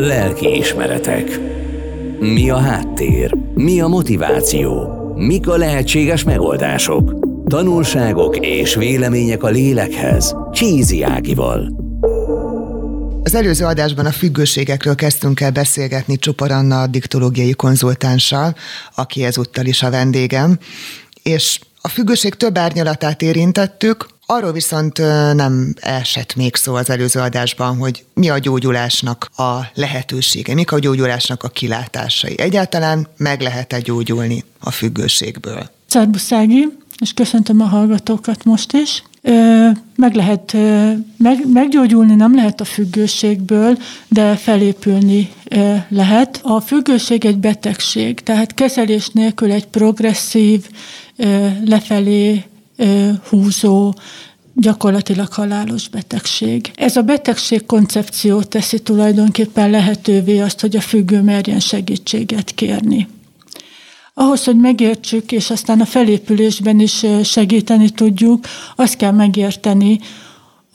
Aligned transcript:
Lelki 0.00 0.56
ismeretek. 0.56 1.40
Mi 2.18 2.50
a 2.50 2.56
háttér? 2.56 3.34
Mi 3.54 3.80
a 3.80 3.86
motiváció? 3.86 4.88
Mik 5.16 5.48
a 5.48 5.56
lehetséges 5.56 6.24
megoldások? 6.24 7.14
Tanulságok 7.46 8.36
és 8.36 8.74
vélemények 8.74 9.42
a 9.42 9.48
lélekhez. 9.48 10.34
Csízi 10.52 11.02
Ágival. 11.02 11.72
Az 13.22 13.34
előző 13.34 13.64
adásban 13.64 14.06
a 14.06 14.10
függőségekről 14.10 14.94
kezdtünk 14.94 15.40
el 15.40 15.50
beszélgetni 15.50 16.16
Csupor 16.16 16.50
Anna 16.50 16.86
diktológiai 16.86 17.52
konzultánssal, 17.52 18.54
aki 18.94 19.24
ezúttal 19.24 19.66
is 19.66 19.82
a 19.82 19.90
vendégem, 19.90 20.58
és 21.22 21.60
a 21.80 21.88
függőség 21.88 22.34
több 22.34 22.58
árnyalatát 22.58 23.22
érintettük, 23.22 24.06
Arról 24.30 24.52
viszont 24.52 24.98
nem 25.34 25.74
esett 25.80 26.36
még 26.36 26.54
szó 26.56 26.74
az 26.74 26.90
előző 26.90 27.20
adásban, 27.20 27.76
hogy 27.76 28.04
mi 28.14 28.28
a 28.28 28.38
gyógyulásnak 28.38 29.30
a 29.36 29.58
lehetősége, 29.74 30.54
mik 30.54 30.72
a 30.72 30.78
gyógyulásnak 30.78 31.42
a 31.42 31.48
kilátásai. 31.48 32.38
Egyáltalán 32.38 33.06
meg 33.16 33.40
lehet-e 33.40 33.80
gyógyulni 33.80 34.44
a 34.60 34.70
függőségből? 34.70 35.70
Szerbuszági, 35.86 36.68
és 36.98 37.12
köszöntöm 37.12 37.60
a 37.60 37.64
hallgatókat 37.64 38.44
most 38.44 38.72
is. 38.72 39.02
Meg 39.96 40.14
lehet, 40.14 40.52
meg, 41.16 41.52
meggyógyulni 41.52 42.14
nem 42.14 42.34
lehet 42.34 42.60
a 42.60 42.64
függőségből, 42.64 43.78
de 44.08 44.36
felépülni 44.36 45.32
lehet. 45.88 46.40
A 46.42 46.60
függőség 46.60 47.24
egy 47.24 47.38
betegség, 47.38 48.20
tehát 48.20 48.54
kezelés 48.54 49.08
nélkül 49.08 49.52
egy 49.52 49.66
progresszív, 49.66 50.68
lefelé 51.64 52.44
húzó, 53.28 53.94
gyakorlatilag 54.60 55.32
halálos 55.32 55.88
betegség. 55.88 56.70
Ez 56.74 56.96
a 56.96 57.02
betegség 57.02 57.66
koncepció 57.66 58.42
teszi 58.42 58.78
tulajdonképpen 58.78 59.70
lehetővé 59.70 60.40
azt, 60.40 60.60
hogy 60.60 60.76
a 60.76 60.80
függő 60.80 61.22
merjen 61.22 61.60
segítséget 61.60 62.50
kérni. 62.54 63.08
Ahhoz, 64.14 64.44
hogy 64.44 64.56
megértsük, 64.56 65.32
és 65.32 65.50
aztán 65.50 65.80
a 65.80 65.84
felépülésben 65.84 66.80
is 66.80 67.04
segíteni 67.22 67.90
tudjuk, 67.90 68.46
azt 68.76 68.96
kell 68.96 69.12
megérteni, 69.12 69.98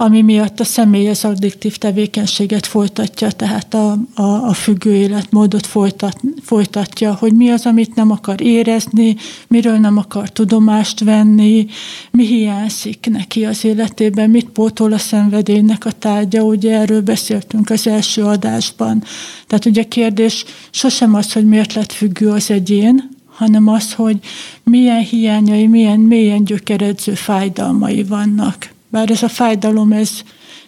ami 0.04 0.22
miatt 0.22 0.60
a 0.60 0.64
személy 0.64 1.10
az 1.10 1.26
addiktív 1.26 1.78
tevékenységet 1.78 2.66
folytatja, 2.66 3.32
tehát 3.32 3.74
a, 3.74 3.98
a, 4.14 4.24
a 4.24 4.54
függő 4.54 4.94
életmódot 4.94 5.66
folytat, 5.66 6.20
folytatja, 6.42 7.14
hogy 7.14 7.34
mi 7.34 7.50
az, 7.50 7.66
amit 7.66 7.96
nem 7.96 8.12
akar 8.12 8.42
érezni, 8.42 9.16
miről 9.48 9.78
nem 9.78 9.98
akar 9.98 10.30
tudomást 10.30 11.00
venni, 11.00 11.68
mi 12.12 12.26
hiányzik 12.26 13.08
neki 13.10 13.46
az 13.46 13.66
életében, 13.66 14.30
mit 14.30 14.50
pótol 14.50 14.94
a 14.94 14.98
szenvedélynek 14.98 15.86
a 15.86 15.92
tárgya, 15.92 16.42
ugye 16.42 16.80
erről 16.80 17.02
beszéltünk 17.02 17.70
az 17.70 17.88
első 17.88 18.24
adásban. 18.24 19.04
Tehát 19.48 19.66
ugye 19.66 19.82
a 19.82 19.88
kérdés 19.88 20.46
sosem 20.72 21.16
az, 21.16 21.34
hogy 21.34 21.46
miért 21.46 21.74
lett 21.74 21.92
függő 21.92 22.30
az 22.30 22.52
egyén, 22.52 23.10
hanem 23.26 23.68
az, 23.68 23.94
hogy 23.94 24.18
milyen 24.64 25.02
hiányai, 25.02 25.68
milyen 25.68 26.00
mélyen 26.00 26.44
gyökeredző 26.44 27.14
fájdalmai 27.14 28.04
vannak 28.04 28.73
bár 28.94 29.10
ez 29.10 29.24
a 29.24 29.28
fájdalom, 29.28 29.92
ez 29.92 30.12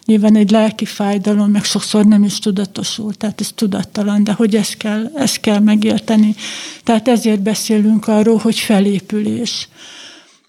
nyilván 0.04 0.36
egy 0.36 0.50
lelki 0.50 0.84
fájdalom, 0.84 1.50
meg 1.50 1.64
sokszor 1.64 2.04
nem 2.04 2.24
is 2.24 2.38
tudatosul, 2.38 3.14
tehát 3.14 3.40
ez 3.40 3.50
tudattalan, 3.54 4.24
de 4.24 4.32
hogy 4.32 4.56
ezt 4.56 4.76
kell, 4.76 5.10
ezt 5.14 5.40
kell 5.40 5.58
megérteni. 5.58 6.34
Tehát 6.84 7.08
ezért 7.08 7.42
beszélünk 7.42 8.08
arról, 8.08 8.36
hogy 8.36 8.58
felépülés. 8.58 9.68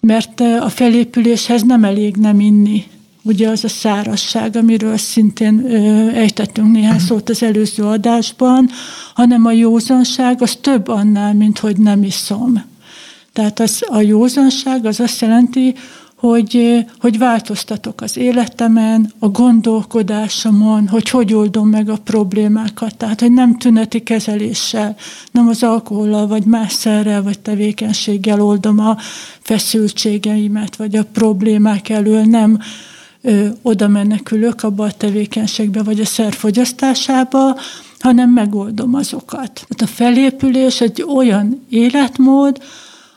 Mert 0.00 0.40
a 0.40 0.68
felépüléshez 0.68 1.62
nem 1.62 1.84
elég 1.84 2.16
nem 2.16 2.40
inni, 2.40 2.84
ugye 3.22 3.48
az 3.48 3.64
a 3.64 3.68
szárasság, 3.68 4.56
amiről 4.56 4.96
szintén 4.96 5.64
ö, 5.64 6.08
ejtettünk 6.08 6.72
néhány 6.72 6.98
szót 6.98 7.28
az 7.28 7.42
előző 7.42 7.82
adásban, 7.82 8.70
hanem 9.14 9.46
a 9.46 9.52
józanság 9.52 10.42
az 10.42 10.56
több 10.60 10.88
annál, 10.88 11.34
mint 11.34 11.58
hogy 11.58 11.76
nem 11.76 12.02
iszom. 12.02 12.64
Tehát 13.32 13.60
az, 13.60 13.84
a 13.88 14.00
józanság 14.00 14.86
az 14.86 15.00
azt 15.00 15.20
jelenti, 15.20 15.74
hogy, 16.18 16.84
hogy 17.00 17.18
változtatok 17.18 18.00
az 18.00 18.16
életemen, 18.16 19.12
a 19.18 19.28
gondolkodásomon, 19.28 20.88
hogy 20.88 21.08
hogy 21.08 21.34
oldom 21.34 21.68
meg 21.68 21.88
a 21.88 21.96
problémákat. 21.96 22.96
Tehát, 22.96 23.20
hogy 23.20 23.32
nem 23.32 23.58
tüneti 23.58 24.02
kezeléssel, 24.02 24.96
nem 25.30 25.48
az 25.48 25.62
alkohollal, 25.62 26.26
vagy 26.26 26.44
más 26.44 26.72
szerrel, 26.72 27.22
vagy 27.22 27.38
tevékenységgel 27.38 28.40
oldom 28.40 28.78
a 28.78 28.96
feszültségeimet, 29.40 30.76
vagy 30.76 30.96
a 30.96 31.04
problémák 31.12 31.88
elől, 31.88 32.22
nem 32.22 32.58
ö, 33.22 33.46
oda 33.62 33.88
menekülök 33.88 34.62
abba 34.62 34.84
a 34.84 34.92
tevékenységbe, 34.92 35.82
vagy 35.82 36.00
a 36.00 36.04
szerfogyasztásába, 36.04 37.56
hanem 37.98 38.30
megoldom 38.30 38.94
azokat. 38.94 39.66
Tehát 39.68 39.82
a 39.82 39.86
felépülés 39.86 40.80
egy 40.80 41.04
olyan 41.14 41.66
életmód, 41.68 42.62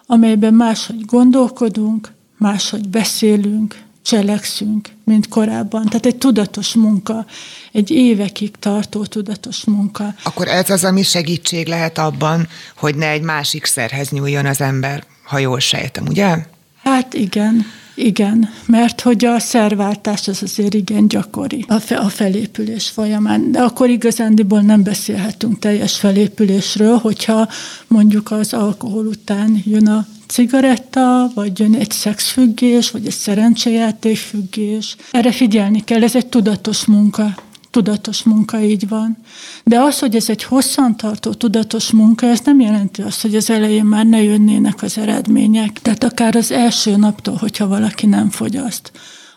amelyben 0.05 0.53
máshogy 0.53 1.05
gondolkodunk, 1.05 2.11
máshogy 2.41 2.89
beszélünk, 2.89 3.81
cselekszünk, 4.01 4.89
mint 5.03 5.27
korábban. 5.27 5.85
Tehát 5.85 6.05
egy 6.05 6.17
tudatos 6.17 6.73
munka, 6.73 7.25
egy 7.71 7.91
évekig 7.91 8.51
tartó 8.59 9.05
tudatos 9.05 9.65
munka. 9.65 10.13
Akkor 10.23 10.47
ez 10.47 10.69
az, 10.69 10.83
ami 10.83 11.03
segítség 11.03 11.67
lehet 11.67 11.97
abban, 11.97 12.47
hogy 12.75 12.95
ne 12.95 13.09
egy 13.09 13.21
másik 13.21 13.65
szerhez 13.65 14.09
nyúljon 14.09 14.45
az 14.45 14.61
ember, 14.61 15.03
ha 15.23 15.37
jól 15.37 15.59
sejtem, 15.59 16.05
ugye? 16.07 16.45
Hát 16.83 17.13
igen. 17.13 17.65
Igen, 17.95 18.49
mert 18.65 19.01
hogy 19.01 19.25
a 19.25 19.39
szerváltás 19.39 20.27
az 20.27 20.43
azért 20.43 20.73
igen 20.73 21.07
gyakori 21.07 21.65
a, 21.67 21.79
fe, 21.79 21.97
a 21.97 22.09
felépülés 22.09 22.89
folyamán. 22.89 23.51
De 23.51 23.59
akkor 23.59 23.89
igazándiból 23.89 24.61
nem 24.61 24.83
beszélhetünk 24.83 25.59
teljes 25.59 25.97
felépülésről, 25.97 26.97
hogyha 26.97 27.47
mondjuk 27.87 28.31
az 28.31 28.53
alkohol 28.53 29.05
után 29.05 29.61
jön 29.65 29.87
a 29.87 30.05
cigaretta, 30.31 31.31
vagy 31.35 31.59
jön 31.59 31.75
egy 31.75 31.91
szexfüggés, 31.91 32.91
vagy 32.91 33.05
egy 33.05 33.13
szerencsejátékfüggés. 33.13 34.95
Erre 35.11 35.31
figyelni 35.31 35.83
kell, 35.83 36.03
ez 36.03 36.15
egy 36.15 36.27
tudatos 36.27 36.85
munka. 36.85 37.35
Tudatos 37.71 38.23
munka, 38.23 38.59
így 38.61 38.87
van. 38.87 39.17
De 39.63 39.79
az, 39.79 39.99
hogy 39.99 40.15
ez 40.15 40.29
egy 40.29 40.43
hosszantartó 40.43 41.33
tudatos 41.33 41.91
munka, 41.91 42.27
ez 42.27 42.39
nem 42.45 42.59
jelenti 42.59 43.01
azt, 43.01 43.21
hogy 43.21 43.35
az 43.35 43.49
elején 43.49 43.85
már 43.85 44.05
ne 44.05 44.21
jönnének 44.21 44.83
az 44.83 44.97
eredmények. 44.97 45.79
Tehát 45.81 46.03
akár 46.03 46.35
az 46.35 46.51
első 46.51 46.95
naptól, 46.95 47.35
hogyha 47.35 47.67
valaki 47.67 48.05
nem 48.05 48.29
fogyaszt 48.29 48.91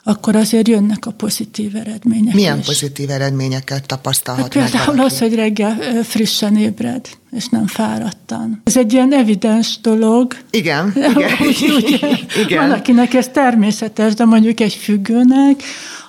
akkor 0.06 0.36
azért 0.36 0.68
jönnek 0.68 1.06
a 1.06 1.10
pozitív 1.10 1.76
eredmények. 1.76 2.34
Milyen 2.34 2.58
is. 2.58 2.66
pozitív 2.66 3.10
eredményeket 3.10 3.86
tapasztalhat 3.86 4.54
hát 4.54 4.70
Például 4.70 5.00
az, 5.00 5.18
hogy 5.18 5.34
reggel 5.34 6.02
frissen 6.02 6.56
ébred, 6.56 7.08
és 7.30 7.48
nem 7.48 7.66
fáradtan. 7.66 8.60
Ez 8.64 8.76
egy 8.76 8.92
ilyen 8.92 9.14
evidens 9.14 9.78
dolog. 9.80 10.36
Igen, 10.50 10.92
igen. 11.14 11.30
úgy, 11.40 11.72
ugye, 11.76 11.98
igen. 12.44 12.68
Valakinek 12.68 13.14
ez 13.14 13.28
természetes, 13.28 14.14
de 14.14 14.24
mondjuk 14.24 14.60
egy 14.60 14.74
függőnek, 14.74 15.62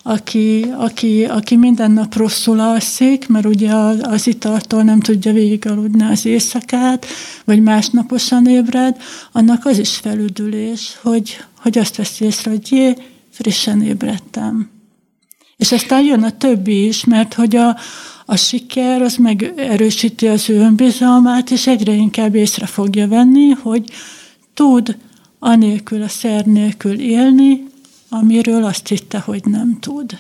aki, 0.04 0.66
aki, 0.78 1.26
aki 1.26 1.56
minden 1.56 1.92
nap 1.92 2.16
rosszul 2.16 2.60
alszik, 2.60 3.28
mert 3.28 3.46
ugye 3.46 3.74
az, 3.74 3.98
az 4.02 4.28
italtól 4.28 4.84
nem 4.84 5.00
tudja 5.00 5.34
végigaludni 5.34 6.04
az 6.04 6.26
éjszakát, 6.26 7.06
vagy 7.46 7.62
másnaposan 7.62 8.48
ébred, 8.48 8.98
annak 9.32 9.66
az 9.66 9.78
is 9.78 9.96
felüdülés, 9.96 10.98
hogy, 11.02 11.38
hogy 11.60 11.78
azt 11.78 11.96
veszi 11.96 12.26
észre, 12.26 12.52
hogy 12.52 12.72
jé, 12.72 12.96
frissen 13.36 13.82
ébredtem. 13.82 14.70
És 15.58 15.72
aztán 15.72 16.04
jön 16.04 16.24
a 16.24 16.38
többi 16.38 16.86
is, 16.86 17.06
mert 17.06 17.34
hogy 17.34 17.56
a, 17.56 17.78
a 18.26 18.36
siker 18.36 19.02
az 19.02 19.16
megerősíti 19.16 20.28
az 20.28 20.50
ő 20.50 20.56
önbizalmát, 20.60 21.52
és 21.52 21.68
egyre 21.68 21.92
inkább 21.92 22.36
észre 22.36 22.66
fogja 22.66 23.08
venni, 23.08 23.50
hogy 23.50 23.92
tud 24.54 24.98
anélkül 25.40 26.02
a 26.02 26.08
szer 26.08 26.46
nélkül 26.46 27.00
élni, 27.00 27.64
amiről 28.10 28.64
azt 28.64 28.88
hitte, 28.88 29.20
hogy 29.20 29.42
nem 29.46 29.78
tud. 29.80 30.20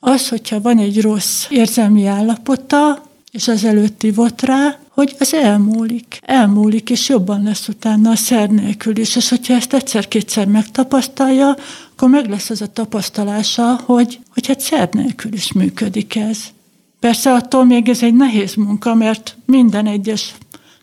Az, 0.00 0.28
hogyha 0.28 0.60
van 0.60 0.78
egy 0.78 1.00
rossz 1.00 1.46
érzelmi 1.50 2.06
állapota, 2.06 3.02
és 3.30 3.48
az 3.48 3.64
előtt 3.64 4.02
ivott 4.02 4.40
rá, 4.40 4.78
hogy 4.88 5.16
az 5.18 5.34
elmúlik. 5.34 6.18
Elmúlik, 6.22 6.90
és 6.90 7.08
jobban 7.08 7.42
lesz 7.42 7.68
utána 7.68 8.10
a 8.10 8.16
szer 8.16 8.50
nélkül 8.50 8.98
is. 8.98 9.16
És 9.16 9.28
hogyha 9.28 9.54
ezt 9.54 9.74
egyszer-kétszer 9.74 10.46
megtapasztalja, 10.46 11.56
akkor 11.96 12.08
meg 12.08 12.28
lesz 12.28 12.50
az 12.50 12.60
a 12.62 12.66
tapasztalása, 12.66 13.80
hogy, 13.84 14.18
hogy 14.34 14.46
hát 14.46 14.60
szer 14.60 14.88
nélkül 14.92 15.32
is 15.32 15.52
működik 15.52 16.16
ez. 16.16 16.38
Persze 17.00 17.32
attól 17.32 17.64
még 17.64 17.88
ez 17.88 18.02
egy 18.02 18.14
nehéz 18.14 18.54
munka, 18.54 18.94
mert 18.94 19.36
minden 19.44 19.86
egyes 19.86 20.34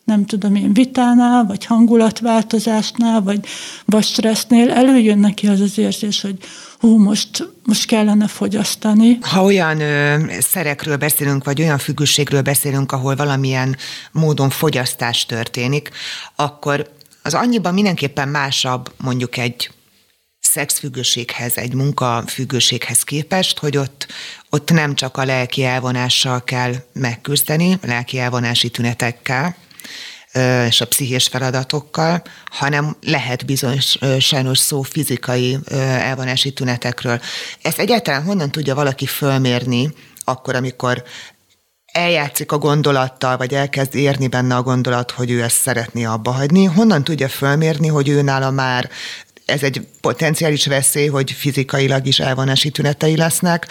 nem 0.03 0.25
tudom 0.25 0.55
én, 0.55 0.73
vitánál, 0.73 1.45
vagy 1.45 1.65
hangulatváltozásnál, 1.65 3.21
vagy, 3.21 3.45
vagy 3.85 4.03
stressznél 4.03 4.71
előjön 4.71 5.19
neki 5.19 5.47
az 5.47 5.59
az 5.59 5.77
érzés, 5.77 6.21
hogy 6.21 6.37
hú, 6.79 6.97
most, 6.97 7.49
most 7.65 7.85
kellene 7.85 8.27
fogyasztani. 8.27 9.17
Ha 9.21 9.43
olyan 9.43 9.79
ö, 9.79 10.17
szerekről 10.39 10.97
beszélünk, 10.97 11.43
vagy 11.43 11.61
olyan 11.61 11.77
függőségről 11.77 12.41
beszélünk, 12.41 12.91
ahol 12.91 13.15
valamilyen 13.15 13.75
módon 14.11 14.49
fogyasztás 14.49 15.25
történik, 15.25 15.89
akkor 16.35 16.89
az 17.23 17.33
annyiban 17.33 17.73
mindenképpen 17.73 18.27
másabb 18.27 18.91
mondjuk 18.97 19.37
egy 19.37 19.69
szexfüggőséghez, 20.53 21.57
egy 21.57 21.73
munkafüggőséghez 21.73 23.03
képest, 23.03 23.59
hogy 23.59 23.77
ott, 23.77 24.07
ott 24.49 24.71
nem 24.71 24.95
csak 24.95 25.17
a 25.17 25.25
lelki 25.25 25.63
elvonással 25.63 26.43
kell 26.43 26.73
megküzdeni, 26.93 27.77
lelki 27.81 28.19
elvonási 28.19 28.69
tünetekkel, 28.69 29.55
és 30.67 30.81
a 30.81 30.87
pszichés 30.87 31.27
feladatokkal, 31.27 32.21
hanem 32.45 32.95
lehet 33.01 33.45
bizony 33.45 33.79
sajnos 34.19 34.57
szó 34.57 34.81
fizikai 34.81 35.57
elvonási 35.79 36.51
tünetekről. 36.51 37.21
Ezt 37.61 37.79
egyáltalán 37.79 38.23
honnan 38.23 38.51
tudja 38.51 38.75
valaki 38.75 39.05
fölmérni, 39.05 39.93
akkor, 40.23 40.55
amikor 40.55 41.03
eljátszik 41.85 42.51
a 42.51 42.57
gondolattal, 42.57 43.37
vagy 43.37 43.53
elkezd 43.53 43.95
érni 43.95 44.27
benne 44.27 44.55
a 44.55 44.61
gondolat, 44.61 45.11
hogy 45.11 45.31
ő 45.31 45.43
ezt 45.43 45.61
szeretné 45.61 46.03
abba 46.03 46.31
hagyni, 46.31 46.63
honnan 46.63 47.03
tudja 47.03 47.29
fölmérni, 47.29 47.87
hogy 47.87 48.09
ő 48.09 48.21
nála 48.21 48.51
már 48.51 48.89
ez 49.45 49.63
egy 49.63 49.87
potenciális 50.01 50.65
veszély, 50.65 51.07
hogy 51.07 51.31
fizikailag 51.31 52.07
is 52.07 52.19
elvonási 52.19 52.69
tünetei 52.69 53.15
lesznek, 53.15 53.67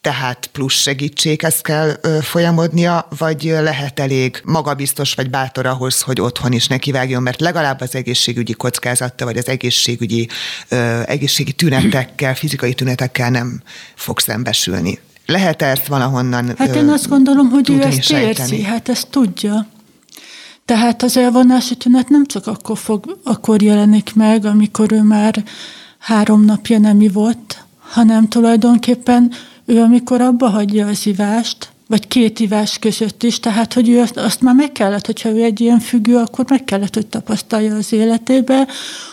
tehát 0.00 0.46
plusz 0.52 0.74
segítséghez 0.74 1.60
kell 1.60 2.00
folyamodnia, 2.20 3.08
vagy 3.18 3.42
lehet 3.42 4.00
elég 4.00 4.40
magabiztos 4.44 5.14
vagy 5.14 5.30
bátor 5.30 5.66
ahhoz, 5.66 6.02
hogy 6.02 6.20
otthon 6.20 6.52
is 6.52 6.66
nekivágjon, 6.66 7.22
mert 7.22 7.40
legalább 7.40 7.80
az 7.80 7.94
egészségügyi 7.94 8.52
kockázattal, 8.52 9.26
vagy 9.26 9.36
az 9.36 9.48
egészségügyi, 9.48 10.28
ö, 10.68 11.00
egészségi 11.06 11.52
tünetekkel, 11.52 12.34
fizikai 12.34 12.74
tünetekkel 12.74 13.30
nem 13.30 13.62
fog 13.94 14.18
szembesülni. 14.18 14.98
Lehet 15.26 15.62
ezt 15.62 15.86
valahonnan 15.86 16.54
Hát 16.58 16.74
én 16.74 16.88
azt 16.88 17.08
gondolom, 17.08 17.48
hogy 17.48 17.70
ő 17.70 17.82
ezt 17.82 18.10
érzi, 18.10 18.62
hát 18.62 18.88
ezt 18.88 19.08
tudja. 19.10 19.66
Tehát 20.68 21.02
az 21.02 21.16
elvonási 21.16 21.76
tünet 21.76 22.08
nem 22.08 22.26
csak 22.26 22.46
akkor, 22.46 22.78
fog, 22.78 23.18
akkor 23.22 23.62
jelenik 23.62 24.14
meg, 24.14 24.44
amikor 24.44 24.92
ő 24.92 25.02
már 25.02 25.44
három 25.98 26.44
napja 26.44 26.78
nem 26.78 27.00
ivott, 27.00 27.64
hanem 27.78 28.28
tulajdonképpen 28.28 29.32
ő 29.64 29.80
amikor 29.80 30.20
abba 30.20 30.48
hagyja 30.48 30.86
az 30.86 31.06
ivást, 31.06 31.72
vagy 31.86 32.08
két 32.08 32.40
ivás 32.40 32.78
között 32.78 33.22
is, 33.22 33.40
tehát 33.40 33.72
hogy 33.72 33.88
ő 33.88 34.00
azt, 34.00 34.16
azt 34.16 34.40
már 34.40 34.54
meg 34.54 34.72
kellett, 34.72 35.06
hogyha 35.06 35.28
ő 35.28 35.42
egy 35.42 35.60
ilyen 35.60 35.80
függő, 35.80 36.16
akkor 36.16 36.44
meg 36.48 36.64
kellett, 36.64 36.94
hogy 36.94 37.06
tapasztalja 37.06 37.76
az 37.76 37.92
életébe, 37.92 38.66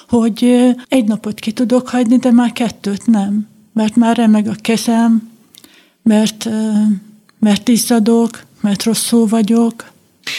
hogy 0.09 0.43
egy 0.87 1.05
napot 1.05 1.39
ki 1.39 1.51
tudok 1.51 1.89
hagyni, 1.89 2.17
de 2.17 2.31
már 2.31 2.51
kettőt 2.51 3.07
nem. 3.07 3.47
Mert 3.73 3.95
már 3.95 4.17
remeg 4.17 4.47
a 4.47 4.55
kezem, 4.61 5.29
mert, 6.01 6.49
mert 7.39 7.67
izzadok, 7.67 8.43
mert 8.61 8.83
rosszul 8.83 9.27
vagyok, 9.27 9.93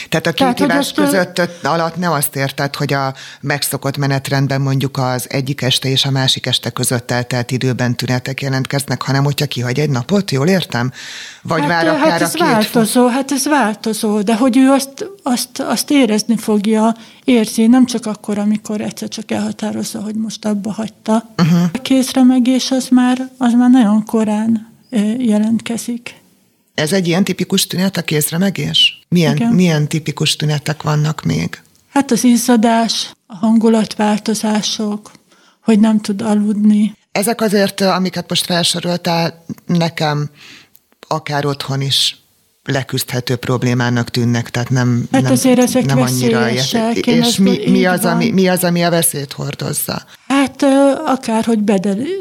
tehát 0.09 0.27
a 0.27 0.31
két 0.33 0.37
Tehát, 0.37 0.59
hívás 0.59 0.93
között 0.93 1.39
a... 1.39 1.49
alatt 1.63 1.97
ne 1.97 2.11
azt 2.11 2.37
érted, 2.37 2.77
hogy 2.77 2.93
a 2.93 3.15
megszokott 3.41 3.97
menetrendben 3.97 4.61
mondjuk 4.61 4.99
az 4.99 5.27
egyik 5.31 5.63
este 5.63 5.89
és 5.89 6.05
a 6.05 6.11
másik 6.11 6.47
este 6.47 6.71
között 6.71 7.11
eltelt 7.11 7.51
időben 7.51 7.97
tünetek 7.97 8.43
jelentkeznek, 8.43 9.03
hanem 9.03 9.25
hogyha 9.25 9.47
kihagy 9.47 9.79
egy 9.79 9.91
napot, 9.91 10.31
jól 10.31 10.49
értem? 10.49 10.93
Vagy 11.43 11.61
hát, 11.61 11.69
vár 11.69 11.89
akár 11.89 12.11
hát 12.11 12.21
ez 12.21 12.35
a 12.35 12.39
két 12.39 12.47
változó, 12.47 13.07
hát 13.07 13.33
ez 13.33 13.47
változó, 13.47 14.21
de 14.21 14.37
hogy 14.37 14.57
ő 14.57 14.71
azt, 14.71 15.11
azt, 15.23 15.61
azt 15.61 15.91
érezni 15.91 16.37
fogja, 16.37 16.97
érzi, 17.25 17.67
nem 17.67 17.87
csak 17.87 18.07
akkor, 18.07 18.39
amikor 18.39 18.81
egyszer 18.81 19.09
csak 19.09 19.31
elhatározza, 19.31 20.01
hogy 20.01 20.15
most 20.15 20.45
abba 20.45 20.73
hagyta. 20.73 21.29
Uh-huh. 21.39 21.63
A 21.73 21.79
kézremegés 21.79 22.71
az 22.71 22.89
már, 22.89 23.29
az 23.39 23.53
már 23.53 23.71
nagyon 23.71 24.05
korán 24.05 24.75
jelentkezik. 25.19 26.15
Ez 26.77 26.93
egy 26.93 27.07
ilyen 27.07 27.25
tipikus 27.25 27.67
tünet, 27.67 27.97
a 27.97 28.03
kézremegés? 28.03 29.07
Milyen, 29.09 29.37
milyen 29.37 29.89
tipikus 29.89 30.37
tünetek 30.37 30.83
vannak 30.83 31.23
még? 31.23 31.61
Hát 31.89 32.11
az 32.11 32.25
izzadás, 32.25 33.11
a 33.27 33.37
hangulatváltozások, 33.37 35.11
hogy 35.61 35.81
nem 35.81 36.01
tud 36.01 36.23
aludni. 36.23 36.97
Ezek 37.13 37.41
azért, 37.41 37.81
amiket 37.81 38.29
most 38.29 38.45
felsoroltál, 38.45 39.45
nekem 39.67 40.31
akár 41.09 41.47
otthon 41.47 41.81
is 41.81 42.17
leküzdhető 42.65 43.37
problémának 43.37 44.11
tűnnek, 44.11 44.51
tehát 44.51 44.71
nem, 44.71 45.09
hát 45.13 45.23
nem, 45.23 45.33
azért 45.33 45.59
ezek 45.59 45.85
nem 45.85 46.01
annyira. 46.01 46.51
És 46.51 47.37
mi, 47.37 47.71
mi, 47.71 47.85
az, 47.85 48.05
ami, 48.05 48.31
mi 48.31 48.49
az, 48.49 48.65
ami 48.65 48.83
a 48.83 48.91
veszélyt 48.91 49.33
hordozza? 49.33 50.03
Hát 50.29 50.63
akár, 51.07 51.45
hogy 51.45 51.59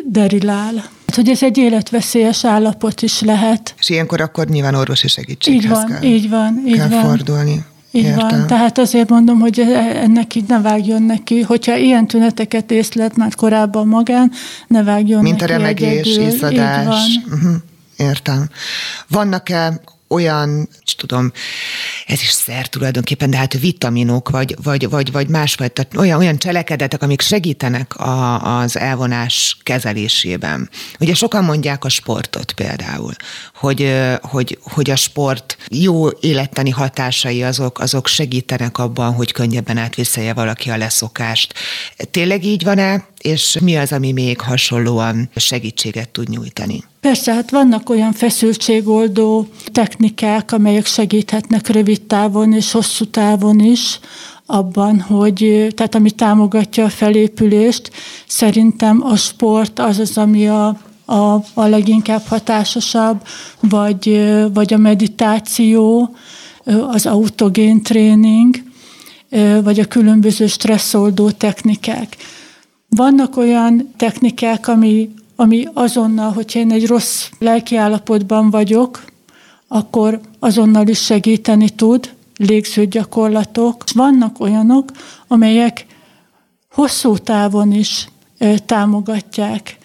bederilál. 0.06 0.90
Hát, 1.16 1.26
hogy 1.26 1.34
ez 1.34 1.44
egy 1.44 1.58
életveszélyes 1.58 2.46
állapot 2.46 3.02
is 3.02 3.22
lehet. 3.22 3.76
És 3.80 3.90
ilyenkor 3.90 4.22
akkor 4.22 4.48
nyilván 4.48 4.76
orvosi 4.76 5.08
segítséghez 5.08 5.64
így 5.64 5.70
van, 5.70 5.86
kell, 5.86 6.04
így 6.04 6.30
van, 6.30 6.64
így 6.68 6.76
kell 6.76 6.88
van. 6.88 7.02
fordulni. 7.04 7.66
Így 7.92 8.04
Értem. 8.04 8.28
van. 8.30 8.48
Tehát 8.48 8.78
azért 8.78 9.10
mondom, 9.10 9.40
hogy 9.40 9.60
ennek 9.94 10.36
így 10.36 10.48
ne 10.48 10.62
vágjon 10.62 11.04
neki. 11.04 11.42
Hogyha 11.42 11.76
ilyen 11.76 12.08
tüneteket 12.08 12.72
észlelt 12.72 13.16
már 13.16 13.36
korábban 13.36 13.88
magán, 13.88 14.32
ne 14.68 14.84
vágjon 14.84 15.22
Mint 15.22 15.40
neki 15.40 15.54
a 15.54 15.58
remegés, 15.58 16.18
izzadás. 16.18 17.20
Uh-huh. 17.26 17.56
Értem. 17.98 18.50
Vannak-e 19.08 19.82
olyan, 20.08 20.70
tudom, 20.98 21.32
ez 22.06 22.22
is 22.22 22.30
szer 22.30 22.68
tulajdonképpen, 22.68 23.30
de 23.30 23.38
hát 23.38 23.60
vitaminok, 23.60 24.30
vagy, 24.30 24.56
vagy, 24.64 24.90
vagy, 24.90 25.12
vagy 25.12 25.28
másfajta 25.28 25.86
olyan, 25.98 26.20
olyan 26.20 26.38
cselekedetek, 26.38 27.02
amik 27.02 27.22
segítenek 27.22 27.96
a, 27.96 28.60
az 28.60 28.78
elvonás 28.78 29.58
kezelésében. 29.64 30.70
Ugye 31.00 31.14
sokan 31.14 31.44
mondják 31.44 31.86
a 31.86 31.90
sportot 31.90 32.52
például, 32.52 33.14
hogy, 33.54 33.94
hogy, 34.22 34.58
hogy 34.62 34.90
a 34.90 34.96
sport 34.96 35.58
jó 35.70 36.10
élettani 36.10 36.70
hatásai 36.70 37.44
azok, 37.44 37.80
azok 37.80 38.08
segítenek 38.08 38.78
abban, 38.78 39.14
hogy 39.14 39.32
könnyebben 39.32 39.78
átviselje 39.78 40.34
valaki 40.34 40.70
a 40.70 40.78
leszokást. 40.78 41.54
Tényleg 42.12 42.46
így 42.46 42.64
van-e? 42.64 43.06
És 43.22 43.58
mi 43.62 43.76
az, 43.76 43.92
ami 43.92 44.12
még 44.12 44.42
hasonlóan 44.42 45.30
segítséget 45.36 46.10
tud 46.10 46.30
nyújtani? 46.30 46.84
Persze, 47.06 47.34
hát 47.34 47.52
vannak 47.52 47.90
olyan 47.90 48.14
feszültségoldó 48.14 49.48
technikák, 49.72 50.52
amelyek 50.52 50.86
segíthetnek 50.86 51.68
rövid 51.68 51.95
távon 51.98 52.54
és 52.54 52.72
hosszú 52.72 53.06
távon 53.06 53.60
is 53.60 54.00
abban, 54.46 55.02
hogy, 55.02 55.68
tehát 55.76 55.96
ami 55.96 56.12
támogatja 56.12 56.86
a 56.86 56.90
felépülést, 56.90 57.92
szerintem 58.28 59.04
a 59.04 59.16
sport 59.16 59.80
az 59.80 60.00
az, 60.00 60.18
ami 60.18 60.48
a, 60.48 60.78
a, 61.06 61.34
a 61.54 61.66
leginkább 61.66 62.22
hatásosabb, 62.28 63.22
vagy, 63.60 64.32
vagy 64.54 64.74
a 64.74 64.78
meditáció, 64.78 66.16
az 66.88 67.06
autogén 67.06 67.84
tréning, 67.84 68.64
vagy 69.64 69.80
a 69.80 69.86
különböző 69.86 70.48
stresszoldó 70.48 71.32
technikák. 71.32 72.18
Vannak 72.90 73.38
olyan 73.38 73.94
technikák, 73.98 74.68
ami 74.68 75.10
ami 75.36 75.68
azonnal, 75.74 76.32
hogyha 76.32 76.60
én 76.60 76.72
egy 76.72 76.88
rossz 76.88 77.30
lelkiállapotban 77.40 78.50
vagyok, 78.50 79.04
akkor 79.68 80.20
azonnal 80.40 80.88
is 80.88 81.00
segíteni 81.04 81.70
tud, 81.70 82.14
légzőgyakorlatok. 82.38 83.84
Vannak 83.94 84.40
olyanok, 84.40 84.92
amelyek 85.28 85.86
hosszú 86.72 87.18
távon 87.18 87.72
is 87.72 88.08
támogatják 88.66 89.78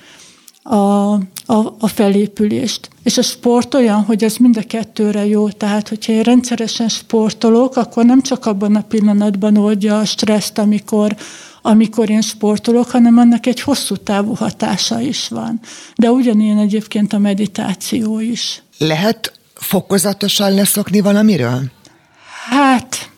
a, 0.62 0.76
a, 0.76 1.74
a 1.78 1.86
felépülést. 1.86 2.88
És 3.02 3.18
a 3.18 3.22
sport 3.22 3.74
olyan, 3.74 4.02
hogy 4.02 4.24
ez 4.24 4.36
mind 4.36 4.56
a 4.56 4.62
kettőre 4.66 5.26
jó. 5.26 5.48
Tehát, 5.48 5.88
hogyha 5.88 6.12
én 6.12 6.22
rendszeresen 6.22 6.88
sportolok, 6.88 7.76
akkor 7.76 8.04
nem 8.04 8.22
csak 8.22 8.46
abban 8.46 8.76
a 8.76 8.82
pillanatban 8.82 9.56
oldja 9.56 9.98
a 9.98 10.04
stresszt, 10.04 10.58
amikor 10.58 11.16
amikor 11.62 12.10
én 12.10 12.20
sportolok, 12.20 12.90
hanem 12.90 13.18
annak 13.18 13.46
egy 13.46 13.60
hosszú 13.60 13.96
távú 13.96 14.34
hatása 14.34 15.00
is 15.00 15.28
van. 15.28 15.60
De 15.96 16.10
ugyanilyen 16.10 16.58
egyébként 16.58 17.12
a 17.12 17.18
meditáció 17.18 18.20
is. 18.20 18.62
Lehet 18.78 19.39
fokozatosan 19.60 20.54
leszokni 20.54 21.00
valamiről? 21.00 21.62
Hát, 22.48 23.10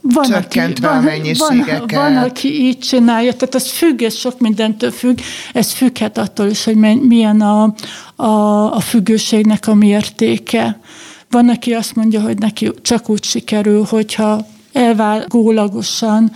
van, 0.00 0.24
Csökkentve 0.24 0.88
aki, 0.88 1.30
a 1.30 1.34
van, 1.38 1.86
van, 1.86 2.16
aki 2.16 2.64
így 2.64 2.78
csinálja, 2.78 3.32
tehát 3.32 3.54
ez 3.54 3.70
függ, 3.70 4.02
ez 4.02 4.14
sok 4.14 4.40
mindentől 4.40 4.90
függ, 4.90 5.18
ez 5.52 5.72
függhet 5.72 6.18
attól 6.18 6.46
is, 6.46 6.64
hogy 6.64 6.76
milyen 7.00 7.40
a, 7.40 7.74
a, 8.16 8.26
a 8.74 8.80
függőségnek 8.80 9.66
a 9.66 9.74
mértéke. 9.74 10.80
Van, 11.30 11.48
aki 11.48 11.72
azt 11.72 11.94
mondja, 11.94 12.20
hogy 12.20 12.38
neki 12.38 12.70
csak 12.82 13.08
úgy 13.08 13.24
sikerül, 13.24 13.84
hogyha 13.84 14.46
elvágólagosan 14.72 16.32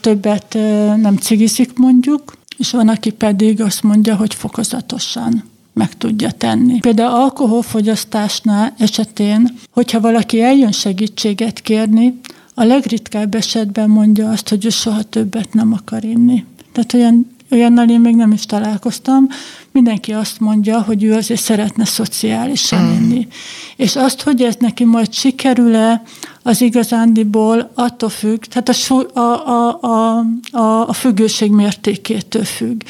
többet 0.00 0.54
nem 0.96 1.16
cigizik 1.16 1.78
mondjuk, 1.78 2.32
és 2.56 2.70
van, 2.70 2.88
aki 2.88 3.10
pedig 3.10 3.60
azt 3.60 3.82
mondja, 3.82 4.16
hogy 4.16 4.34
fokozatosan 4.34 5.52
meg 5.74 5.96
tudja 5.96 6.30
tenni. 6.30 6.78
Például 6.78 7.14
alkoholfogyasztásnál 7.14 8.74
esetén, 8.78 9.58
hogyha 9.70 10.00
valaki 10.00 10.42
eljön 10.42 10.72
segítséget 10.72 11.60
kérni, 11.60 12.20
a 12.54 12.64
legritkább 12.64 13.34
esetben 13.34 13.90
mondja 13.90 14.30
azt, 14.30 14.48
hogy 14.48 14.64
ő 14.64 14.68
soha 14.68 15.02
többet 15.02 15.52
nem 15.52 15.72
akar 15.72 16.04
inni. 16.04 16.44
Tehát 16.72 16.92
olyan, 16.92 17.34
olyannal 17.50 17.88
én 17.88 18.00
még 18.00 18.14
nem 18.14 18.32
is 18.32 18.46
találkoztam. 18.46 19.28
Mindenki 19.72 20.12
azt 20.12 20.40
mondja, 20.40 20.82
hogy 20.82 21.02
ő 21.02 21.12
azért 21.12 21.40
szeretne 21.40 21.84
szociálisan 21.84 22.82
mm. 22.82 22.92
inni. 22.92 23.28
És 23.76 23.96
azt, 23.96 24.22
hogy 24.22 24.42
ez 24.42 24.54
neki 24.58 24.84
majd 24.84 25.12
sikerül-e, 25.12 26.02
az 26.42 26.60
igazándiból 26.60 27.70
attól 27.74 28.08
függ, 28.08 28.44
tehát 28.44 28.68
a, 28.68 29.20
a, 29.20 29.78
a, 29.80 30.24
a, 30.50 30.88
a 30.88 30.92
függőség 30.92 31.50
mértékétől 31.50 32.44
függ. 32.44 32.80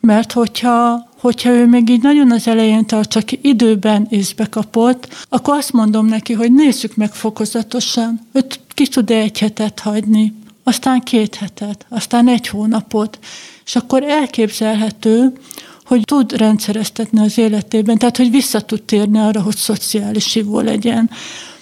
Mert 0.00 0.32
hogyha, 0.32 1.08
hogyha 1.22 1.50
ő 1.50 1.66
még 1.66 1.88
így 1.88 2.02
nagyon 2.02 2.30
az 2.30 2.48
elején 2.48 2.86
tart, 2.86 3.10
csak 3.10 3.28
időben 3.42 4.06
észbe 4.10 4.46
kapott, 4.46 5.26
akkor 5.28 5.56
azt 5.56 5.72
mondom 5.72 6.06
neki, 6.06 6.32
hogy 6.32 6.52
nézzük 6.52 6.96
meg 6.96 7.14
fokozatosan, 7.14 8.20
őt 8.32 8.60
ki 8.68 8.86
tud 8.86 9.10
egy 9.10 9.38
hetet 9.38 9.80
hagyni, 9.80 10.34
aztán 10.62 11.00
két 11.00 11.34
hetet, 11.34 11.86
aztán 11.88 12.28
egy 12.28 12.48
hónapot, 12.48 13.18
és 13.64 13.76
akkor 13.76 14.02
elképzelhető, 14.02 15.32
hogy 15.84 16.00
tud 16.04 16.32
rendszereztetni 16.36 17.20
az 17.20 17.38
életében, 17.38 17.98
tehát 17.98 18.16
hogy 18.16 18.30
vissza 18.30 18.60
tud 18.60 18.82
térni 18.82 19.18
arra, 19.18 19.40
hogy 19.40 19.56
szociális 19.56 20.32
hívó 20.32 20.60
legyen. 20.60 21.10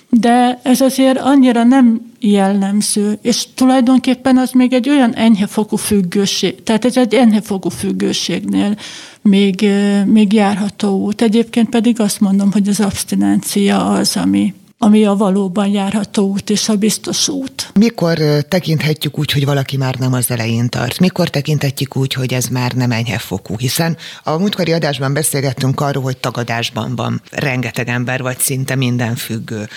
De 0.09 0.61
ez 0.63 0.81
azért 0.81 1.19
annyira 1.19 1.65
nem 1.65 2.13
jellemző, 2.21 3.19
és 3.23 3.47
tulajdonképpen 3.55 4.39
az 4.39 4.51
még 4.51 4.73
egy 4.73 4.89
olyan 4.89 5.15
enyhefokú 5.15 5.77
függőség, 5.77 6.63
tehát 6.63 6.85
ez 6.85 6.97
egy 6.97 7.15
enyhefokú 7.15 7.69
függőségnél 7.69 8.77
még, 9.23 9.69
még 10.07 10.33
járható 10.33 10.99
út. 10.99 11.23
Egyébként 11.23 11.69
pedig 11.69 12.01
azt 12.01 12.21
mondom, 12.21 12.53
hogy 12.53 12.69
az 12.69 12.81
abstinencia 12.81 13.91
az, 13.91 14.17
ami, 14.17 14.55
ami 14.79 15.05
a 15.05 15.15
valóban 15.15 15.69
járható 15.69 16.29
út 16.29 16.51
és 16.51 16.69
a 16.69 16.77
biztos 16.77 17.29
út. 17.29 17.71
Mikor 17.75 18.19
tekinthetjük 18.49 19.19
úgy, 19.19 19.33
hogy 19.33 19.45
valaki 19.45 19.77
már 19.77 19.95
nem 19.95 20.13
az 20.13 20.31
elején 20.31 20.69
tart? 20.69 20.99
Mikor 20.99 21.29
tekinthetjük 21.29 21.97
úgy, 21.97 22.13
hogy 22.13 22.33
ez 22.33 22.47
már 22.47 22.73
nem 22.73 22.91
enyhe 22.91 23.19
fokú? 23.19 23.59
Hiszen 23.59 23.97
a 24.23 24.39
múltkori 24.39 24.73
adásban 24.73 25.13
beszélgettünk 25.13 25.81
arról, 25.81 26.03
hogy 26.03 26.17
tagadásban 26.17 26.97
van 26.97 27.23
rengeteg 27.31 27.89
ember, 27.89 28.23
vagy 28.23 28.39
szinte 28.39 28.75
minden 28.75 29.17
függő. 29.17 29.69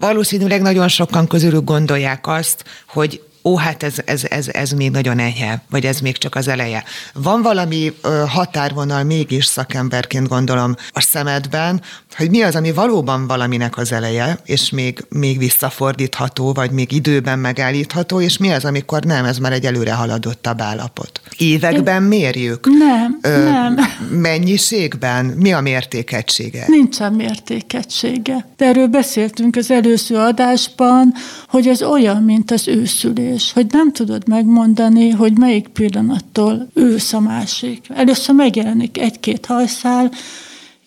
Valószínűleg 0.00 0.62
nagyon 0.62 0.88
sokan 0.88 1.26
közülük 1.26 1.64
gondolják 1.64 2.26
azt, 2.26 2.64
hogy 2.86 3.22
ó, 3.48 3.56
hát 3.56 3.82
ez, 3.82 3.94
ez, 4.04 4.24
ez, 4.24 4.48
ez 4.48 4.70
még 4.70 4.90
nagyon 4.90 5.18
enyhe, 5.18 5.62
vagy 5.70 5.84
ez 5.84 6.00
még 6.00 6.18
csak 6.18 6.34
az 6.34 6.48
eleje. 6.48 6.84
Van 7.14 7.42
valami 7.42 7.92
ö, 8.02 8.22
határvonal 8.28 9.02
mégis 9.02 9.44
szakemberként 9.44 10.28
gondolom 10.28 10.74
a 10.90 11.00
szemedben, 11.00 11.82
hogy 12.16 12.30
mi 12.30 12.42
az, 12.42 12.54
ami 12.54 12.72
valóban 12.72 13.26
valaminek 13.26 13.76
az 13.76 13.92
eleje, 13.92 14.38
és 14.44 14.70
még, 14.70 15.04
még 15.08 15.38
visszafordítható, 15.38 16.52
vagy 16.52 16.70
még 16.70 16.92
időben 16.92 17.38
megállítható, 17.38 18.20
és 18.20 18.38
mi 18.38 18.50
az, 18.50 18.64
amikor 18.64 19.02
nem, 19.02 19.24
ez 19.24 19.38
már 19.38 19.52
egy 19.52 19.66
előre 19.66 19.92
haladottabb 19.92 20.60
állapot. 20.60 21.20
Években 21.36 22.02
mérjük? 22.02 22.66
Nem, 22.78 23.18
Ö, 23.22 23.44
nem. 23.44 23.76
Mennyiségben? 24.10 25.24
Mi 25.24 25.52
a 25.52 25.60
mértékegysége? 25.60 26.64
Nincsen 26.66 27.12
mértékegysége. 27.12 28.46
De 28.56 28.66
erről 28.66 28.86
beszéltünk 28.86 29.56
az 29.56 29.70
előző 29.70 30.16
adásban, 30.16 31.14
hogy 31.48 31.66
ez 31.66 31.82
olyan, 31.82 32.22
mint 32.22 32.50
az 32.50 32.68
őszülés, 32.68 33.37
hogy 33.52 33.66
nem 33.70 33.92
tudod 33.92 34.28
megmondani, 34.28 35.10
hogy 35.10 35.38
melyik 35.38 35.68
pillanattól 35.68 36.68
ősz 36.74 37.12
a 37.12 37.20
másik. 37.20 37.86
Először 37.88 38.34
megjelenik 38.34 38.98
egy-két 38.98 39.46
hajszál, 39.46 40.10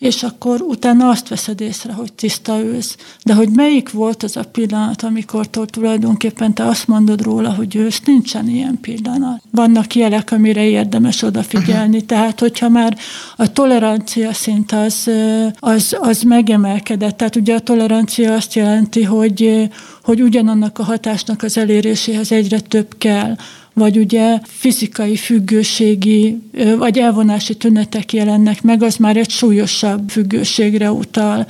és 0.02 0.22
akkor 0.22 0.60
utána 0.60 1.08
azt 1.08 1.28
veszed 1.28 1.60
észre, 1.60 1.92
hogy 1.92 2.12
tiszta 2.12 2.58
ősz. 2.58 2.96
De 3.24 3.34
hogy 3.34 3.48
melyik 3.48 3.90
volt 3.90 4.22
az 4.22 4.36
a 4.36 4.44
pillanat, 4.44 5.02
amikor 5.02 5.46
tulajdonképpen 5.46 6.54
te 6.54 6.66
azt 6.66 6.86
mondod 6.86 7.22
róla, 7.22 7.54
hogy 7.54 7.76
ősz, 7.76 8.00
nincsen 8.04 8.48
ilyen 8.48 8.78
pillanat. 8.80 9.42
Vannak 9.50 9.94
jelek, 9.94 10.30
amire 10.32 10.64
érdemes 10.64 11.22
odafigyelni. 11.22 11.94
Uh-huh. 11.94 12.06
Tehát, 12.06 12.40
hogyha 12.40 12.68
már 12.68 12.96
a 13.36 13.52
tolerancia 13.52 14.32
szint 14.32 14.72
az, 14.72 15.10
az, 15.58 15.96
az 16.00 16.22
megemelkedett, 16.22 17.16
tehát 17.16 17.36
ugye 17.36 17.54
a 17.54 17.60
tolerancia 17.60 18.34
azt 18.34 18.54
jelenti, 18.54 19.02
hogy, 19.02 19.68
hogy 20.02 20.22
ugyanannak 20.22 20.78
a 20.78 20.84
hatásnak 20.84 21.42
az 21.42 21.58
eléréséhez 21.58 22.32
egyre 22.32 22.60
több 22.60 22.94
kell 22.98 23.36
vagy 23.74 23.98
ugye 23.98 24.40
fizikai 24.44 25.16
függőségi, 25.16 26.42
vagy 26.78 26.98
elvonási 26.98 27.56
tünetek 27.56 28.12
jelennek 28.12 28.62
meg, 28.62 28.82
az 28.82 28.96
már 28.96 29.16
egy 29.16 29.30
súlyosabb 29.30 30.08
függőségre 30.08 30.92
utal. 30.92 31.46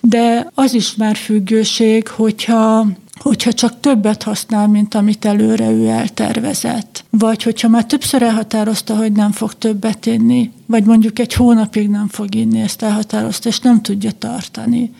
De 0.00 0.50
az 0.54 0.74
is 0.74 0.94
már 0.94 1.16
függőség, 1.16 2.08
hogyha 2.08 2.86
hogyha 3.18 3.52
csak 3.52 3.80
többet 3.80 4.22
használ, 4.22 4.68
mint 4.68 4.94
amit 4.94 5.24
előre 5.24 5.70
ő 5.70 5.86
eltervezett. 5.86 7.04
Vagy 7.10 7.42
hogyha 7.42 7.68
már 7.68 7.86
többször 7.86 8.22
elhatározta, 8.22 8.96
hogy 8.96 9.12
nem 9.12 9.32
fog 9.32 9.54
többet 9.54 10.06
inni, 10.06 10.50
vagy 10.66 10.84
mondjuk 10.84 11.18
egy 11.18 11.32
hónapig 11.32 11.88
nem 11.88 12.08
fog 12.08 12.34
inni, 12.34 12.60
ezt 12.60 12.82
elhatározta, 12.82 13.48
és 13.48 13.58
nem 13.60 13.82
tudja 13.82 14.10
tartani. 14.18 14.90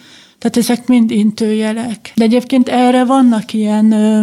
Tehát 0.44 0.70
ezek 0.70 0.86
mind 0.86 1.10
intőjelek. 1.10 2.12
De 2.14 2.24
egyébként 2.24 2.68
erre 2.68 3.04
vannak 3.04 3.52
ilyen 3.52 3.92
ö, 3.92 4.22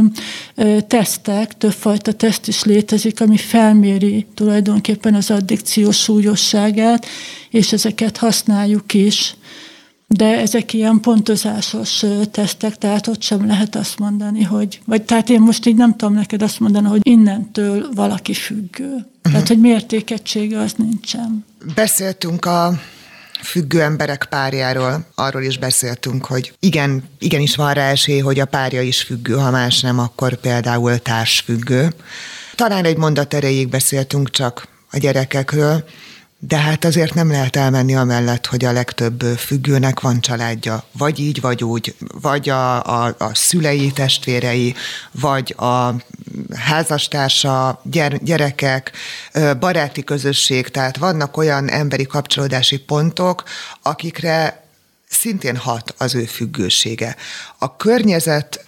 ö, 0.56 0.82
tesztek, 0.82 1.58
többfajta 1.58 2.12
teszt 2.12 2.48
is 2.48 2.64
létezik, 2.64 3.22
ami 3.22 3.38
felméri 3.38 4.26
tulajdonképpen 4.34 5.14
az 5.14 5.32
addikció 5.32 5.92
súlyosságát, 5.92 7.06
és 7.50 7.74
ezeket 7.74 8.18
használjuk 8.18 8.94
is. 8.94 9.36
De 10.08 10.40
ezek 10.40 10.74
ilyen 10.74 11.00
pontozásos 11.00 12.04
tesztek, 12.32 12.78
tehát 12.78 13.08
ott 13.08 13.22
sem 13.22 13.48
lehet 13.48 13.76
azt 13.76 14.00
mondani, 14.00 14.44
hogy, 14.44 14.80
vagy 14.86 15.02
tehát 15.02 15.30
én 15.30 15.42
most 15.42 15.66
így 15.66 15.76
nem 15.76 15.96
tudom 15.96 16.14
neked 16.14 16.42
azt 16.42 16.60
mondani, 16.60 16.88
hogy 16.88 17.02
innentől 17.04 17.90
valaki 17.96 18.34
függő. 18.34 18.86
Uh-huh. 18.86 19.06
Tehát, 19.22 19.48
hogy 19.48 19.60
mértékegysége 19.60 20.60
az 20.60 20.74
nincsen. 20.74 21.46
Beszéltünk 21.76 22.46
a 22.46 22.80
függő 23.44 23.82
emberek 23.82 24.26
párjáról, 24.30 25.06
arról 25.16 25.44
is 25.44 25.58
beszéltünk, 25.58 26.26
hogy 26.26 26.54
igen, 26.60 27.10
igenis 27.20 27.56
van 27.56 27.74
rá 27.74 27.90
esély, 27.90 28.20
hogy 28.20 28.40
a 28.40 28.46
párja 28.46 28.82
is 28.82 29.02
függő, 29.02 29.34
ha 29.34 29.52
más 29.52 29.80
nem, 29.80 30.00
akkor 30.00 30.36
például 30.36 30.98
társfüggő. 30.98 31.94
Talán 32.56 32.86
egy 32.86 32.98
mondat 32.98 33.34
erejéig 33.34 33.70
beszéltünk 33.70 34.30
csak 34.30 34.68
a 34.92 34.98
gyerekekről, 34.98 35.84
de 36.44 36.58
hát 36.58 36.86
azért 36.86 37.14
nem 37.14 37.32
lehet 37.32 37.56
elmenni 37.56 37.96
amellett, 37.96 38.46
hogy 38.46 38.66
a 38.66 38.72
legtöbb 38.72 39.22
függőnek 39.22 40.00
van 40.00 40.22
családja. 40.22 40.84
Vagy 40.92 41.20
így, 41.20 41.42
vagy 41.42 41.64
úgy. 41.64 41.96
Vagy 42.22 42.50
a, 42.50 42.86
a, 43.04 43.16
a 43.18 43.36
szülei, 43.36 43.92
testvérei, 43.92 44.76
vagy 45.12 45.56
a 45.58 45.96
házastársa, 46.56 47.82
gyere, 47.84 48.18
gyerekek, 48.18 48.92
baráti 49.60 50.04
közösség. 50.04 50.68
Tehát 50.68 50.98
vannak 50.98 51.38
olyan 51.38 51.70
emberi 51.70 52.06
kapcsolódási 52.06 52.80
pontok, 52.80 53.44
akikre 53.82 54.64
szintén 55.10 55.58
hat 55.58 55.94
az 55.98 56.16
ő 56.16 56.26
függősége. 56.26 57.16
A 57.58 57.76
környezet 57.76 58.66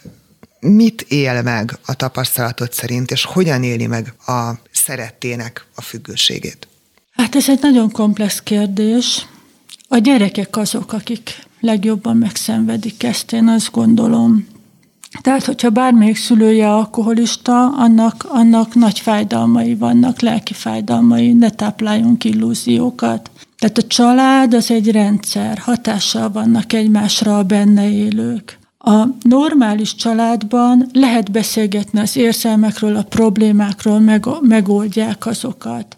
mit 0.60 1.02
él 1.02 1.42
meg 1.42 1.78
a 1.86 1.94
tapasztalatot 1.94 2.72
szerint, 2.72 3.10
és 3.10 3.24
hogyan 3.24 3.62
éli 3.62 3.86
meg 3.86 4.14
a 4.26 4.50
szerettének 4.72 5.64
a 5.74 5.82
függőségét? 5.82 6.68
Hát 7.16 7.34
ez 7.34 7.48
egy 7.48 7.58
nagyon 7.62 7.90
komplex 7.90 8.42
kérdés. 8.42 9.26
A 9.88 9.98
gyerekek 9.98 10.56
azok, 10.56 10.92
akik 10.92 11.46
legjobban 11.60 12.16
megszenvedik 12.16 13.02
ezt, 13.02 13.32
én 13.32 13.48
azt 13.48 13.72
gondolom. 13.72 14.46
Tehát, 15.20 15.44
hogyha 15.44 15.70
bármelyik 15.70 16.16
szülője 16.16 16.70
alkoholista, 16.70 17.68
annak, 17.68 18.26
annak 18.28 18.74
nagy 18.74 18.98
fájdalmai 18.98 19.74
vannak, 19.74 20.20
lelki 20.20 20.52
fájdalmai, 20.52 21.32
ne 21.32 21.50
tápláljunk 21.50 22.24
illúziókat. 22.24 23.30
Tehát 23.58 23.78
a 23.78 23.86
család 23.86 24.54
az 24.54 24.70
egy 24.70 24.90
rendszer, 24.90 25.58
hatással 25.58 26.30
vannak 26.30 26.72
egymásra 26.72 27.38
a 27.38 27.42
benne 27.42 27.90
élők. 27.90 28.58
A 28.78 29.04
normális 29.22 29.94
családban 29.94 30.88
lehet 30.92 31.30
beszélgetni 31.30 32.00
az 32.00 32.16
érzelmekről, 32.16 32.96
a 32.96 33.02
problémákról, 33.02 34.00
meg, 34.00 34.26
megoldják 34.40 35.26
azokat 35.26 35.96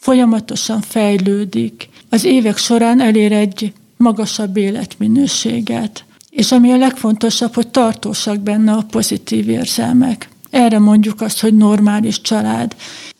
folyamatosan 0.00 0.80
fejlődik. 0.80 1.88
Az 2.08 2.24
évek 2.24 2.56
során 2.56 3.00
elér 3.00 3.32
egy 3.32 3.72
magasabb 3.96 4.56
életminőséget. 4.56 6.04
És 6.30 6.52
ami 6.52 6.70
a 6.70 6.76
legfontosabb, 6.76 7.54
hogy 7.54 7.68
tartósak 7.68 8.40
benne 8.40 8.72
a 8.72 8.86
pozitív 8.90 9.48
érzelmek. 9.48 10.28
Erre 10.50 10.78
mondjuk 10.78 11.20
azt, 11.20 11.40
hogy 11.40 11.54
normális 11.56 12.20
család. 12.20 12.76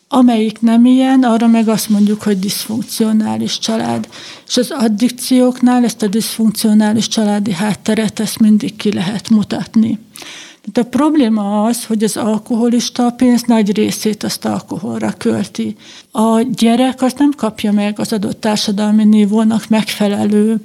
Amelyik 0.07 0.61
nem 0.61 0.85
ilyen, 0.85 1.23
arra 1.23 1.47
meg 1.47 1.67
azt 1.67 1.89
mondjuk, 1.89 2.21
hogy 2.21 2.39
diszfunkcionális 2.39 3.59
család. 3.59 4.07
És 4.47 4.57
az 4.57 4.71
addikcióknál 4.71 5.83
ezt 5.83 6.01
a 6.01 6.07
diszfunkcionális 6.07 7.07
családi 7.07 7.53
hátteret 7.53 8.19
ezt 8.19 8.39
mindig 8.39 8.75
ki 8.75 8.93
lehet 8.93 9.29
mutatni. 9.29 9.99
De 10.65 10.81
a 10.81 10.85
probléma 10.85 11.63
az, 11.63 11.85
hogy 11.85 12.03
az 12.03 12.17
alkoholista 12.17 13.05
a 13.05 13.11
pénz 13.11 13.43
nagy 13.43 13.75
részét 13.75 14.23
azt 14.23 14.45
alkoholra 14.45 15.13
költi. 15.17 15.75
A 16.11 16.41
gyerek 16.41 17.01
azt 17.01 17.17
nem 17.17 17.31
kapja 17.37 17.71
meg 17.71 17.99
az 17.99 18.13
adott 18.13 18.41
társadalmi 18.41 19.03
nívónak 19.03 19.67
megfelelő 19.67 20.61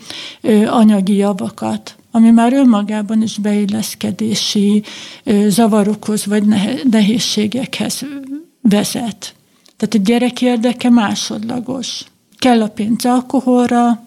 anyagi 0.66 1.16
javakat 1.16 1.96
ami 2.16 2.30
már 2.30 2.52
önmagában 2.52 3.22
is 3.22 3.38
beilleszkedési 3.38 4.82
zavarokhoz 5.46 6.26
vagy 6.26 6.44
nehézségekhez 6.90 8.04
vezet. 8.60 9.34
Tehát 9.76 9.94
a 9.94 9.98
gyerek 9.98 10.42
érdeke 10.42 10.90
másodlagos. 10.90 12.04
Kell 12.38 12.62
a 12.62 12.68
pénz 12.68 13.04
alkoholra, 13.04 14.05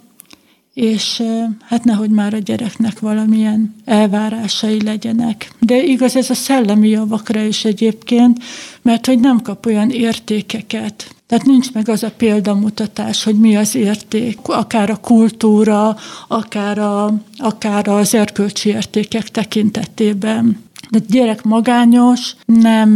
és 0.74 1.24
hát 1.66 1.84
nehogy 1.84 2.10
már 2.10 2.34
a 2.34 2.38
gyereknek 2.38 3.00
valamilyen 3.00 3.76
elvárásai 3.86 4.84
legyenek. 4.84 5.52
De 5.60 5.84
igaz 5.84 6.16
ez 6.16 6.30
a 6.30 6.34
szellemi 6.34 6.90
javakra 6.90 7.42
is 7.42 7.66
egyébként, 7.66 8.44
mert 8.82 9.06
hogy 9.06 9.20
nem 9.20 9.42
kap 9.42 9.66
olyan 9.66 9.90
értékeket, 9.90 11.14
tehát 11.30 11.46
nincs 11.46 11.72
meg 11.74 11.90
az 11.90 12.04
a 12.04 12.12
példamutatás, 12.18 13.24
hogy 13.24 13.40
mi 13.40 13.56
az 13.56 13.76
érték, 13.76 14.38
akár 14.44 14.90
a 14.90 14.96
kultúra, 14.96 15.98
akár, 16.28 16.78
a, 16.78 17.14
akár 17.38 17.88
az 17.88 18.14
erkölcsi 18.14 18.70
értékek 18.70 19.30
tekintetében. 19.30 20.64
De 20.90 21.00
gyerek 21.08 21.44
magányos, 21.44 22.36
nem 22.46 22.90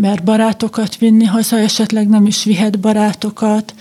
mer 0.00 0.22
barátokat 0.24 0.96
vinni 0.96 1.24
haza, 1.24 1.58
esetleg 1.58 2.08
nem 2.08 2.26
is 2.26 2.44
vihet 2.44 2.80
barátokat, 2.80 3.74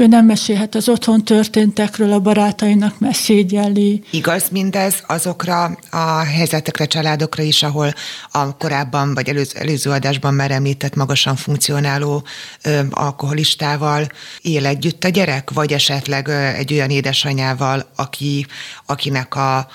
ő 0.00 0.06
nem 0.06 0.26
mesélhet 0.26 0.74
az 0.74 0.88
otthon 0.88 1.24
történtekről 1.24 2.12
a 2.12 2.20
barátainak, 2.20 2.98
mert 2.98 3.16
szégyelli. 3.16 4.02
Igaz 4.10 4.48
mindez 4.50 4.94
azokra 5.06 5.78
a 5.90 6.18
helyzetekre, 6.18 6.86
családokra 6.86 7.42
is, 7.42 7.62
ahol 7.62 7.92
a 8.30 8.56
korábban 8.56 9.14
vagy 9.14 9.28
előző, 9.28 9.58
előző 9.58 9.90
adásban 9.90 10.34
már 10.34 10.50
említett 10.50 10.94
magasan 10.94 11.36
funkcionáló 11.36 12.24
ö, 12.62 12.80
alkoholistával 12.90 14.08
él 14.40 14.66
együtt 14.66 15.04
a 15.04 15.08
gyerek, 15.08 15.50
vagy 15.50 15.72
esetleg 15.72 16.28
ö, 16.28 16.32
egy 16.32 16.72
olyan 16.72 16.90
édesanyával, 16.90 17.90
aki, 17.96 18.46
akinek 18.86 19.34
a, 19.34 19.68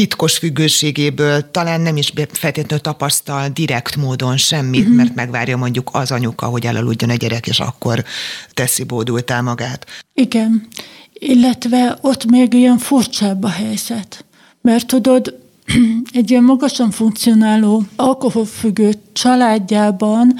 titkos 0.00 0.38
függőségéből 0.38 1.50
talán 1.50 1.80
nem 1.80 1.96
is 1.96 2.12
feltétlenül 2.32 2.84
tapasztal 2.84 3.48
direkt 3.48 3.96
módon 3.96 4.36
semmit, 4.36 4.80
uh-huh. 4.80 4.96
mert 4.96 5.14
megvárja 5.14 5.56
mondjuk 5.56 5.90
az 5.92 6.10
anyuka, 6.10 6.46
hogy 6.46 6.66
elaludjon 6.66 7.10
a 7.10 7.14
gyerek, 7.14 7.46
és 7.46 7.60
akkor 7.60 8.04
teszi 8.54 8.84
bódultál 8.84 9.42
magát. 9.42 9.86
Igen, 10.14 10.68
illetve 11.12 11.98
ott 12.00 12.24
még 12.24 12.54
ilyen 12.54 12.78
furcsább 12.78 13.44
a 13.44 13.48
helyzet. 13.48 14.24
Mert 14.60 14.86
tudod, 14.86 15.38
egy 16.12 16.30
ilyen 16.30 16.44
magasan 16.44 16.90
funkcionáló 16.90 17.82
alkoholfüggő 17.96 18.94
családjában 19.12 20.34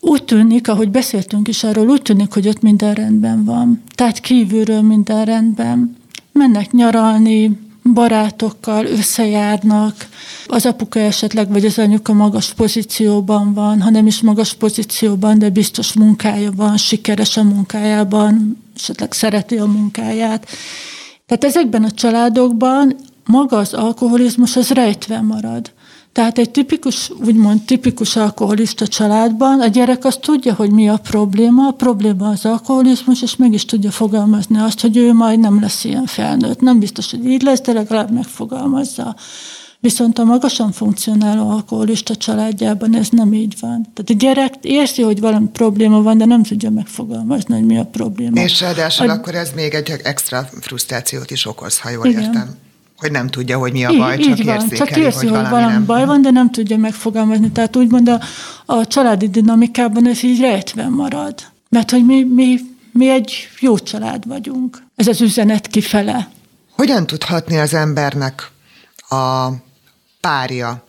úgy 0.00 0.24
tűnik, 0.24 0.68
ahogy 0.68 0.88
beszéltünk 0.88 1.48
is 1.48 1.64
arról, 1.64 1.88
úgy 1.88 2.02
tűnik, 2.02 2.32
hogy 2.32 2.48
ott 2.48 2.60
minden 2.60 2.94
rendben 2.94 3.44
van. 3.44 3.82
Tehát 3.94 4.20
kívülről 4.20 4.82
minden 4.82 5.24
rendben. 5.24 5.96
Mennek 6.32 6.72
nyaralni, 6.72 7.63
barátokkal 7.92 8.86
összejárnak, 8.86 10.08
az 10.46 10.66
apuka 10.66 11.00
esetleg, 11.00 11.50
vagy 11.50 11.64
az 11.64 11.78
anyuka 11.78 12.12
magas 12.12 12.52
pozícióban 12.52 13.54
van, 13.54 13.82
ha 13.82 13.90
nem 13.90 14.06
is 14.06 14.20
magas 14.20 14.54
pozícióban, 14.54 15.38
de 15.38 15.50
biztos 15.50 15.92
munkája 15.92 16.50
van, 16.56 16.76
sikeres 16.76 17.36
a 17.36 17.42
munkájában, 17.42 18.62
esetleg 18.76 19.12
szereti 19.12 19.56
a 19.56 19.66
munkáját. 19.66 20.46
Tehát 21.26 21.44
ezekben 21.44 21.84
a 21.84 21.90
családokban 21.90 22.96
maga 23.24 23.56
az 23.56 23.74
alkoholizmus 23.74 24.56
az 24.56 24.70
rejtve 24.70 25.20
marad. 25.20 25.72
Tehát 26.14 26.38
egy 26.38 26.50
tipikus, 26.50 27.10
úgymond 27.24 27.62
tipikus 27.62 28.16
alkoholista 28.16 28.86
családban 28.86 29.60
a 29.60 29.66
gyerek 29.66 30.04
azt 30.04 30.20
tudja, 30.20 30.54
hogy 30.54 30.70
mi 30.70 30.88
a 30.88 30.96
probléma, 30.96 31.66
a 31.66 31.72
probléma 31.72 32.28
az 32.28 32.44
alkoholizmus, 32.44 33.22
és 33.22 33.36
meg 33.36 33.52
is 33.52 33.64
tudja 33.64 33.90
fogalmazni 33.90 34.58
azt, 34.58 34.80
hogy 34.80 34.96
ő 34.96 35.12
majd 35.12 35.40
nem 35.40 35.60
lesz 35.60 35.84
ilyen 35.84 36.06
felnőtt. 36.06 36.60
Nem 36.60 36.78
biztos, 36.78 37.10
hogy 37.10 37.26
így 37.26 37.42
lesz, 37.42 37.60
de 37.60 37.72
legalább 37.72 38.10
megfogalmazza. 38.10 39.16
Viszont 39.80 40.18
a 40.18 40.24
magasan 40.24 40.72
funkcionáló 40.72 41.50
alkoholista 41.50 42.16
családjában 42.16 42.96
ez 42.96 43.08
nem 43.08 43.32
így 43.32 43.54
van. 43.60 43.86
Tehát 43.94 44.10
a 44.10 44.14
gyerek 44.14 44.54
érzi, 44.60 45.02
hogy 45.02 45.20
valami 45.20 45.46
probléma 45.52 46.02
van, 46.02 46.18
de 46.18 46.24
nem 46.24 46.42
tudja 46.42 46.70
megfogalmazni, 46.70 47.54
hogy 47.54 47.64
mi 47.64 47.78
a 47.78 47.84
probléma. 47.84 48.40
És 48.40 48.60
ráadásul 48.60 49.10
a... 49.10 49.12
akkor 49.12 49.34
ez 49.34 49.50
még 49.54 49.74
egy 49.74 50.00
extra 50.02 50.48
frusztrációt 50.60 51.30
is 51.30 51.46
okoz, 51.46 51.80
ha 51.80 51.90
jól 51.90 52.06
Igen. 52.06 52.22
értem 52.22 52.56
hogy 53.04 53.12
nem 53.12 53.28
tudja, 53.28 53.58
hogy 53.58 53.72
mi 53.72 53.84
a 53.84 53.96
baj, 53.96 54.18
így, 54.18 54.24
csak 54.24 54.38
így 54.38 54.44
van. 54.44 54.68
csak 54.68 54.96
érzi, 54.96 55.26
hogy, 55.26 55.36
hogy 55.36 55.48
valami, 55.48 55.72
nem. 55.72 55.84
baj 55.84 56.06
van, 56.06 56.22
de 56.22 56.30
nem 56.30 56.50
tudja 56.50 56.76
megfogalmazni. 56.76 57.50
Tehát 57.50 57.76
úgymond 57.76 58.08
a, 58.08 58.20
a 58.66 58.86
családi 58.86 59.28
dinamikában 59.28 60.08
ez 60.08 60.22
így 60.22 60.40
rejtve 60.40 60.88
marad. 60.88 61.34
Mert 61.68 61.90
hogy 61.90 62.04
mi, 62.04 62.22
mi, 62.22 62.56
mi 62.92 63.08
egy 63.08 63.48
jó 63.60 63.78
család 63.78 64.26
vagyunk. 64.26 64.82
Ez 64.96 65.06
az 65.06 65.20
üzenet 65.20 65.66
kifele. 65.66 66.28
Hogyan 66.70 67.06
tudhatni 67.06 67.58
az 67.58 67.74
embernek 67.74 68.50
a 69.08 69.48
párja 70.20 70.84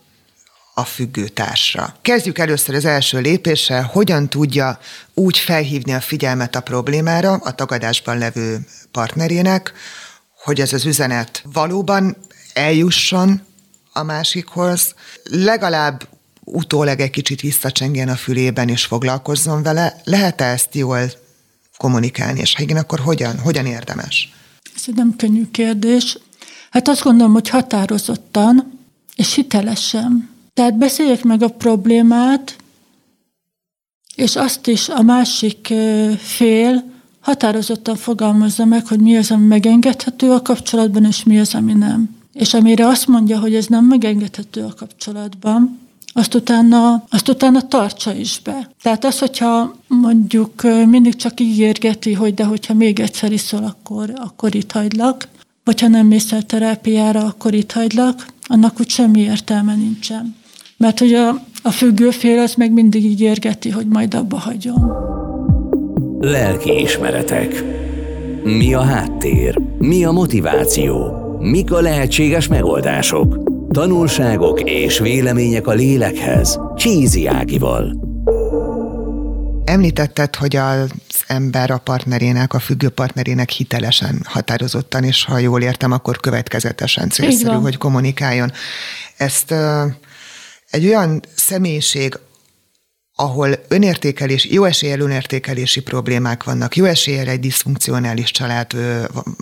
a 0.74 0.84
függőtársra. 0.84 1.96
Kezdjük 2.02 2.38
először 2.38 2.76
az 2.76 2.86
első 2.86 3.20
lépéssel, 3.20 3.90
hogyan 3.94 4.30
tudja 4.30 4.80
úgy 5.14 5.38
felhívni 5.38 5.94
a 5.94 6.00
figyelmet 6.00 6.56
a 6.56 6.60
problémára 6.62 7.34
a 7.34 7.52
tagadásban 7.56 8.18
levő 8.18 8.60
partnerének, 8.92 9.74
hogy 10.46 10.62
ez 10.62 10.74
az 10.74 10.86
üzenet 10.86 11.44
valóban 11.54 12.18
eljusson 12.54 13.42
a 13.94 14.04
másikhoz, 14.04 14.94
legalább 15.24 16.08
utólag 16.44 17.00
egy 17.00 17.10
kicsit 17.10 17.42
visszacsengjen 17.42 18.10
a 18.10 18.16
fülében 18.16 18.70
és 18.70 18.86
foglalkozzon 18.86 19.64
vele. 19.64 20.02
Lehet-e 20.04 20.46
ezt 20.46 20.76
jól 20.76 21.12
kommunikálni, 21.78 22.40
és 22.40 22.56
ha 22.56 22.64
igen, 22.64 22.78
akkor 22.78 23.00
hogyan? 23.00 23.40
Hogyan 23.40 23.66
érdemes? 23.66 24.34
Ez 24.76 24.82
egy 24.88 24.96
nem 24.96 25.16
könnyű 25.16 25.46
kérdés. 25.52 26.18
Hát 26.70 26.88
azt 26.88 27.04
gondolom, 27.04 27.34
hogy 27.34 27.50
határozottan 27.50 28.80
és 29.16 29.34
hitelesen. 29.34 30.30
Tehát 30.54 30.78
beszéljek 30.78 31.24
meg 31.24 31.44
a 31.44 31.48
problémát, 31.48 32.56
és 34.16 34.36
azt 34.36 34.68
is 34.68 34.90
a 34.90 35.02
másik 35.02 35.74
fél 36.18 36.95
határozottan 37.26 37.96
fogalmazza 37.96 38.66
meg, 38.66 38.88
hogy 38.88 39.00
mi 39.00 39.18
az, 39.18 39.32
ami 39.32 39.46
megengedhető 39.46 40.32
a 40.32 40.42
kapcsolatban, 40.42 41.06
és 41.06 41.24
mi 41.24 41.40
az, 41.40 41.56
ami 41.56 41.74
nem. 41.74 42.16
És 42.34 42.54
amire 42.54 42.88
azt 42.88 43.08
mondja, 43.08 43.40
hogy 43.40 43.56
ez 43.56 43.66
nem 43.66 43.86
megengedhető 43.86 44.64
a 44.64 44.74
kapcsolatban, 44.78 45.80
azt 46.14 46.36
utána, 46.36 47.04
azt 47.10 47.30
utána 47.30 47.68
tartsa 47.68 48.14
is 48.14 48.40
be. 48.44 48.70
Tehát 48.82 49.06
az, 49.06 49.20
hogyha 49.20 49.76
mondjuk 49.88 50.62
mindig 50.88 51.16
csak 51.16 51.40
ígérgeti, 51.40 52.14
hogy 52.14 52.34
de 52.34 52.44
hogyha 52.44 52.74
még 52.74 53.00
egyszer 53.00 53.32
iszol, 53.32 53.64
akkor, 53.64 54.14
akkor 54.16 54.56
itt 54.56 54.72
hagylak, 54.72 55.28
vagy 55.64 55.82
ha 55.82 55.88
nem 55.88 56.08
mész 56.08 56.32
el 56.32 56.44
terápiára, 56.44 57.24
akkor 57.26 57.54
itt 57.54 57.72
hagylak, 57.72 58.26
annak 58.44 58.80
úgy 58.80 58.90
semmi 58.90 59.20
értelme 59.20 59.76
nincsen. 59.76 60.36
Mert 60.78 61.00
hogy 61.00 61.14
a, 61.14 61.30
a 61.62 61.72
függőfél 61.72 62.40
az 62.40 62.54
meg 62.54 62.72
mindig 62.72 63.06
ígérgeti, 63.06 63.70
hogy 63.70 63.88
majd 63.88 64.14
abba 64.14 64.38
hagyom. 64.38 65.06
Lelkiismeretek. 66.20 67.64
Mi 68.44 68.74
a 68.74 68.82
háttér? 68.82 69.58
Mi 69.78 70.06
a 70.06 70.12
motiváció? 70.12 71.18
Mik 71.40 71.72
a 71.72 71.80
lehetséges 71.80 72.48
megoldások? 72.48 73.38
Tanulságok 73.70 74.62
és 74.62 75.00
vélemények 75.00 75.68
a 75.68 75.72
lélekhez. 75.72 76.60
Csízi 76.76 77.28
Ágival. 77.28 77.98
Említetted, 79.66 80.36
hogy 80.36 80.56
az 80.56 80.90
ember 81.28 81.72
a 81.72 81.78
partnerének, 81.78 82.54
a 82.54 82.60
függő 82.60 82.90
partnerének 82.90 83.50
hitelesen, 83.50 84.22
határozottan, 84.24 85.04
és 85.04 85.26
ha 85.26 85.38
jól 85.38 85.62
értem, 85.62 85.92
akkor 85.92 86.20
következetesen 86.20 87.10
célszerű, 87.10 87.56
hogy 87.56 87.78
kommunikáljon. 87.78 88.52
Ezt 89.18 89.54
egy 90.70 90.86
olyan 90.86 91.22
személyiség, 91.36 92.20
ahol 93.16 93.50
önértékelés, 93.68 94.46
jó 94.46 94.64
eséllyel 94.64 95.00
önértékelési 95.00 95.82
problémák 95.82 96.44
vannak, 96.44 96.76
jó 96.76 96.86
eséllyel 96.86 97.28
egy 97.28 97.40
diszfunkcionális 97.40 98.32
család 98.32 98.72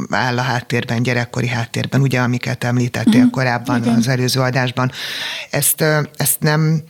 áll 0.09 0.37
a 0.37 0.41
háttérben, 0.41 1.03
gyerekkori 1.03 1.47
háttérben, 1.47 2.01
ugye, 2.01 2.19
amiket 2.19 2.63
említettél 2.63 3.15
uh-huh. 3.15 3.31
korábban 3.31 3.81
Igen. 3.81 3.95
az 3.95 4.07
előző 4.07 4.39
adásban. 4.39 4.91
Ezt, 5.49 5.81
ezt 6.15 6.39
nem 6.39 6.83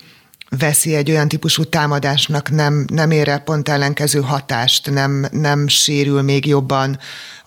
veszi 0.57 0.95
egy 0.95 1.11
olyan 1.11 1.27
típusú 1.27 1.63
támadásnak, 1.63 2.49
nem, 2.49 2.85
nem 2.87 3.11
ér 3.11 3.27
el 3.27 3.39
pont 3.39 3.69
ellenkező 3.69 4.21
hatást, 4.21 4.91
nem, 4.91 5.27
nem 5.31 5.67
sérül 5.67 6.21
még 6.21 6.45
jobban 6.45 6.99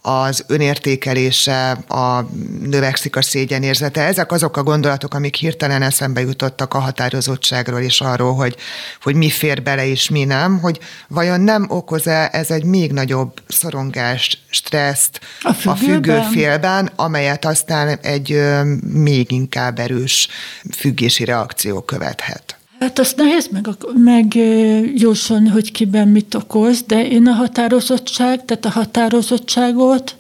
az 0.09 0.45
önértékelése, 0.47 1.71
a 1.89 2.21
növekszik 2.63 3.17
a 3.17 3.23
szégyenérzete. 3.23 4.03
Ezek 4.03 4.33
azok 4.33 4.57
a 4.57 4.63
gondolatok, 4.63 5.15
amik 5.15 5.35
hirtelen 5.35 5.83
eszembe 5.83 6.21
jutottak 6.21 6.75
a 6.75 6.79
határozottságról 6.79 7.81
és 7.81 8.01
arról, 8.01 8.35
hogy, 8.35 8.57
hogy 9.03 9.15
mi 9.15 9.31
fér 9.31 9.63
bele 9.63 9.87
és 9.87 10.09
mi 10.09 10.25
nem, 10.25 10.59
hogy 10.59 10.79
vajon 11.09 11.41
nem 11.41 11.67
okoz-e 11.69 12.29
ez 12.33 12.51
egy 12.51 12.65
még 12.65 12.93
nagyobb 12.93 13.41
szorongást, 13.49 14.39
stresszt 14.51 15.21
a, 15.41 15.55
a 15.65 15.75
függő 15.75 16.21
félben, 16.33 16.91
amelyet 16.97 17.45
aztán 17.45 17.99
egy 18.03 18.33
ö, 18.33 18.63
még 18.93 19.31
inkább 19.31 19.79
erős 19.79 20.29
függési 20.77 21.25
reakció 21.25 21.81
követhet. 21.81 22.57
Hát 22.79 22.99
azt 22.99 23.17
nehéz 23.17 23.49
meg, 23.49 23.69
megjósolni, 23.95 25.49
hogy 25.49 25.73
kiben 25.73 26.09
mit 26.09 26.35
okoz, 26.35 26.83
de 26.83 27.09
én 27.09 27.27
a 27.27 27.33
határozottság, 27.33 28.45
tehát 28.45 28.65
a 28.65 28.71
határozottságot, 28.71 30.17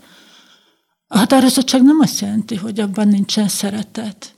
a 1.06 1.18
határozottság 1.18 1.82
nem 1.82 2.00
azt 2.00 2.20
jelenti, 2.20 2.54
hogy 2.54 2.80
abban 2.80 3.08
nincsen 3.08 3.48
szeretet. 3.48 4.34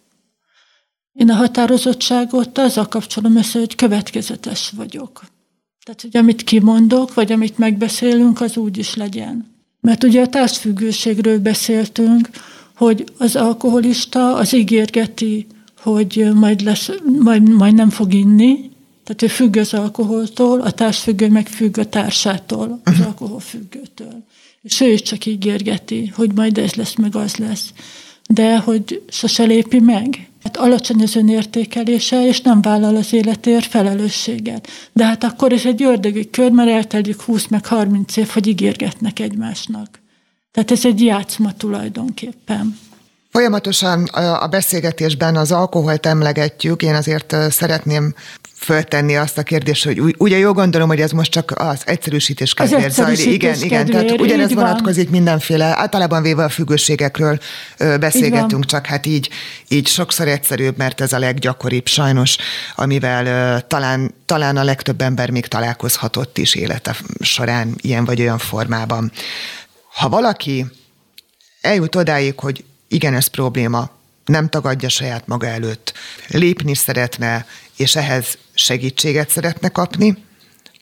Én 1.12 1.30
a 1.30 1.34
határozottságot 1.34 2.58
azzal 2.58 2.88
kapcsolom 2.88 3.36
össze, 3.36 3.58
hogy 3.58 3.74
következetes 3.74 4.70
vagyok. 4.76 5.22
Tehát, 5.84 6.00
hogy 6.00 6.16
amit 6.16 6.44
kimondok, 6.44 7.14
vagy 7.14 7.32
amit 7.32 7.58
megbeszélünk, 7.58 8.40
az 8.40 8.56
úgy 8.56 8.78
is 8.78 8.94
legyen. 8.94 9.56
Mert 9.80 10.04
ugye 10.04 10.22
a 10.22 10.28
társfüggőségről 10.28 11.38
beszéltünk, 11.38 12.30
hogy 12.76 13.04
az 13.18 13.36
alkoholista 13.36 14.34
az 14.34 14.52
ígérgeti, 14.52 15.46
hogy 15.82 16.28
majd, 16.34 16.60
lesz, 16.60 16.90
majd, 17.18 17.48
majd 17.48 17.74
nem 17.74 17.90
fog 17.90 18.14
inni, 18.14 18.70
tehát 19.04 19.22
ő 19.22 19.26
függ 19.26 19.56
az 19.56 19.74
alkoholtól, 19.74 20.60
a 20.60 20.70
társfüggő 20.70 21.28
meg 21.28 21.46
függ 21.46 21.78
a 21.78 21.88
társától, 21.88 22.80
az 22.84 23.00
alkoholfüggőtől. 23.00 24.24
És 24.62 24.80
ő 24.80 24.92
is 24.92 25.02
csak 25.02 25.26
ígérgeti, 25.26 26.06
hogy 26.06 26.32
majd 26.34 26.58
ez 26.58 26.74
lesz, 26.74 26.94
meg 26.94 27.16
az 27.16 27.36
lesz. 27.36 27.72
De 28.28 28.58
hogy 28.58 29.02
sose 29.08 29.44
lépi 29.44 29.80
meg. 29.80 30.28
Hát 30.42 30.56
alacsony 30.56 31.02
az 31.02 31.16
önértékelése, 31.16 32.26
és 32.26 32.40
nem 32.40 32.60
vállal 32.60 32.96
az 32.96 33.12
életért 33.12 33.66
felelősséget. 33.66 34.68
De 34.92 35.04
hát 35.04 35.24
akkor 35.24 35.52
is 35.52 35.64
egy 35.64 35.82
ördögi 35.82 36.30
kör, 36.30 36.50
mert 36.50 36.70
eltelik 36.70 37.20
20 37.20 37.46
meg 37.46 37.66
30 37.66 38.16
év, 38.16 38.28
hogy 38.28 38.46
ígérgetnek 38.46 39.18
egymásnak. 39.18 40.00
Tehát 40.52 40.70
ez 40.70 40.84
egy 40.84 41.00
játszma 41.00 41.54
tulajdonképpen. 41.54 42.78
Folyamatosan 43.38 44.04
a 44.04 44.46
beszélgetésben 44.46 45.36
az 45.36 45.52
alkoholt 45.52 46.06
emlegetjük, 46.06 46.82
én 46.82 46.94
azért 46.94 47.36
szeretném 47.50 48.14
föltenni 48.56 49.16
azt 49.16 49.38
a 49.38 49.42
kérdést, 49.42 49.84
hogy 49.84 50.14
ugye 50.18 50.38
jó 50.38 50.52
gondolom, 50.52 50.88
hogy 50.88 51.00
ez 51.00 51.10
most 51.10 51.30
csak 51.30 51.52
az 51.56 51.82
egyszerűsítés 51.84 52.54
kedvéért 52.54 52.92
zajlik. 52.92 53.32
Igen, 53.32 53.62
igen, 53.62 53.86
tehát 53.86 54.20
ugyanez 54.20 54.54
vonatkozik 54.54 55.10
mindenféle, 55.10 55.64
általában 55.64 56.22
véve 56.22 56.44
a 56.44 56.48
függőségekről 56.48 57.38
beszélgetünk, 57.78 58.64
csak 58.64 58.86
hát 58.86 59.06
így, 59.06 59.28
így 59.68 59.86
sokszor 59.86 60.28
egyszerűbb, 60.28 60.76
mert 60.76 61.00
ez 61.00 61.12
a 61.12 61.18
leggyakoribb 61.18 61.86
sajnos, 61.86 62.36
amivel 62.74 63.60
talán, 63.66 64.14
talán 64.26 64.56
a 64.56 64.64
legtöbb 64.64 65.00
ember 65.00 65.30
még 65.30 65.46
találkozhatott 65.46 66.38
is 66.38 66.54
élete 66.54 66.96
során 67.20 67.74
ilyen 67.80 68.04
vagy 68.04 68.20
olyan 68.20 68.38
formában. 68.38 69.12
Ha 69.94 70.08
valaki 70.08 70.66
eljut 71.60 71.96
odáig, 71.96 72.38
hogy 72.38 72.64
igen, 72.88 73.14
ez 73.14 73.26
probléma, 73.26 73.90
nem 74.24 74.48
tagadja 74.48 74.88
saját 74.88 75.26
maga 75.26 75.46
előtt, 75.46 75.92
lépni 76.28 76.74
szeretne, 76.74 77.46
és 77.76 77.96
ehhez 77.96 78.38
segítséget 78.54 79.30
szeretne 79.30 79.68
kapni, 79.68 80.16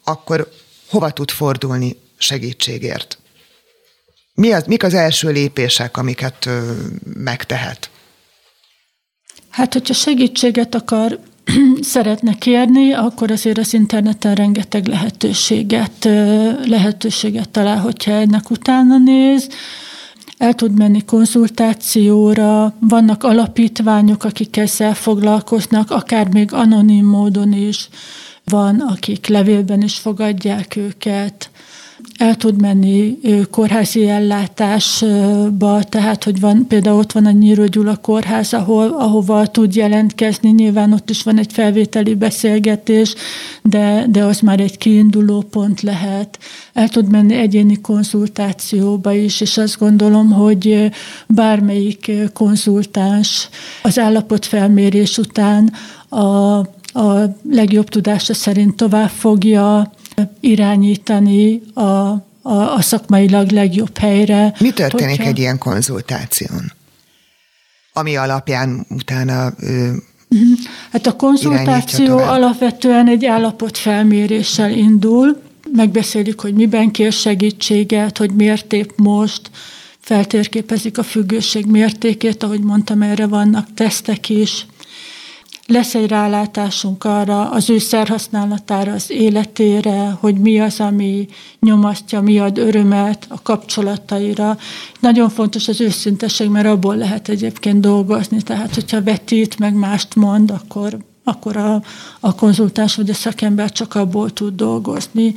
akkor 0.05 0.53
hova 0.88 1.11
tud 1.11 1.31
fordulni 1.31 1.97
segítségért? 2.16 3.19
Mi 4.35 4.53
az, 4.53 4.64
mik 4.66 4.83
az 4.83 4.95
első 4.95 5.31
lépések, 5.31 5.97
amiket 5.97 6.47
ö, 6.47 6.73
megtehet? 7.14 7.90
Hát, 9.49 9.73
hogyha 9.73 9.95
segítséget 9.95 10.75
akar, 10.75 11.19
szeretne 11.81 12.35
kérni, 12.35 12.92
akkor 12.92 13.31
azért 13.31 13.59
az 13.59 13.75
interneten 13.75 14.35
rengeteg 14.35 14.87
lehetőséget, 14.87 16.05
lehetőséget 16.64 17.49
talál, 17.49 17.79
hogyha 17.79 18.11
ennek 18.11 18.51
utána 18.51 18.99
néz 18.99 19.49
el 20.38 20.55
tud 20.55 20.79
menni 20.79 21.05
konzultációra, 21.05 22.75
vannak 22.81 23.25
alapítványok, 23.25 24.25
akik 24.25 24.57
ezzel 24.57 24.94
foglalkoznak, 24.94 25.90
akár 25.90 26.29
még 26.29 26.53
anonim 26.53 27.07
módon 27.07 27.53
is, 27.53 27.88
van, 28.44 28.81
akik 28.81 29.27
levélben 29.27 29.83
is 29.83 29.99
fogadják 29.99 30.77
őket, 30.77 31.51
el 32.19 32.37
tud 32.37 32.61
menni 32.61 33.19
kórházi 33.51 34.09
ellátásba, 34.09 35.83
tehát, 35.83 36.25
hogy 36.25 36.41
van, 36.41 36.67
például 36.69 36.99
ott 36.99 37.13
van 37.13 37.27
a 37.27 37.31
Nyíró 37.31 37.65
Gyula 37.65 37.97
kórház, 37.97 38.53
ahol, 38.53 38.89
ahova 38.89 39.47
tud 39.47 39.75
jelentkezni, 39.75 40.51
nyilván 40.51 40.93
ott 40.93 41.11
is 41.11 41.23
van 41.23 41.39
egy 41.39 41.53
felvételi 41.53 42.15
beszélgetés, 42.15 43.15
de, 43.63 44.07
de 44.09 44.25
az 44.25 44.41
már 44.41 44.61
egy 44.61 44.79
kiinduló 44.79 45.41
pont 45.41 45.81
lehet. 45.81 46.39
El 46.73 46.89
tud 46.89 47.11
menni 47.11 47.35
egyéni 47.35 47.81
konzultációba 47.81 49.13
is, 49.13 49.41
és 49.41 49.59
azt 49.59 49.79
gondolom, 49.79 50.31
hogy 50.31 50.91
bármelyik 51.27 52.13
konzultáns 52.33 53.49
az 53.83 53.99
állapotfelmérés 53.99 55.19
után 55.19 55.73
a, 56.09 56.57
a 56.99 57.37
legjobb 57.51 57.89
tudása 57.89 58.35
szerint 58.35 58.77
tovább 58.77 59.09
fogja 59.09 59.93
irányítani 60.41 61.63
a, 61.75 61.81
a, 61.81 62.23
a 62.43 62.81
szakmailag 62.81 63.51
legjobb 63.51 63.99
helyre. 63.99 64.55
Mi 64.61 64.71
történik 64.71 65.17
hogyha... 65.17 65.31
egy 65.31 65.39
ilyen 65.39 65.59
konzultáción? 65.59 66.73
Ami 67.93 68.17
alapján 68.17 68.87
utána 68.89 69.53
ő. 69.61 70.03
Hát 70.93 71.07
a 71.07 71.17
konzultáció 71.17 72.17
alapvetően 72.17 73.09
egy 73.09 73.25
állapotfelméréssel 73.25 74.71
indul, 74.71 75.41
megbeszélik, 75.73 76.41
hogy 76.41 76.55
miben 76.55 76.91
kér 76.91 77.13
segítséget, 77.13 78.19
hogy 78.19 78.31
miért 78.31 78.73
épp 78.73 78.91
most, 78.97 79.51
feltérképezik 80.01 80.99
a 80.99 81.03
függőség 81.03 81.67
mértékét, 81.67 82.43
ahogy 82.43 82.61
mondtam, 82.61 83.03
erre 83.03 83.27
vannak 83.27 83.75
tesztek 83.75 84.29
is, 84.29 84.67
lesz 85.67 85.95
egy 85.95 86.09
rálátásunk 86.09 87.05
arra, 87.05 87.51
az 87.51 87.71
ő 87.71 87.79
szerhasználatára, 87.79 88.93
az 88.93 89.11
életére, 89.11 90.17
hogy 90.21 90.35
mi 90.35 90.61
az, 90.61 90.81
ami 90.81 91.29
nyomasztja, 91.61 92.21
mi 92.21 92.39
ad 92.39 92.59
örömet 92.59 93.27
a 93.29 93.43
kapcsolataira. 93.43 94.59
Nagyon 95.01 95.29
fontos 95.29 95.69
az 95.69 95.81
őszinteség, 95.81 96.49
mert 96.49 96.67
abból 96.67 96.97
lehet 96.97 97.29
egyébként 97.29 97.81
dolgozni. 97.81 98.43
Tehát, 98.43 98.75
hogyha 98.75 99.03
vetít, 99.03 99.59
meg 99.59 99.75
mást 99.75 100.15
mond, 100.15 100.51
akkor, 100.51 100.99
akkor 101.25 101.57
a, 101.57 101.83
a 102.21 102.35
konzultáns 102.35 102.97
vagy 102.97 103.11
a 103.11 103.15
szakember 103.15 103.73
csak 103.73 103.95
abból 103.95 104.33
tud 104.33 104.55
dolgozni. 104.55 105.35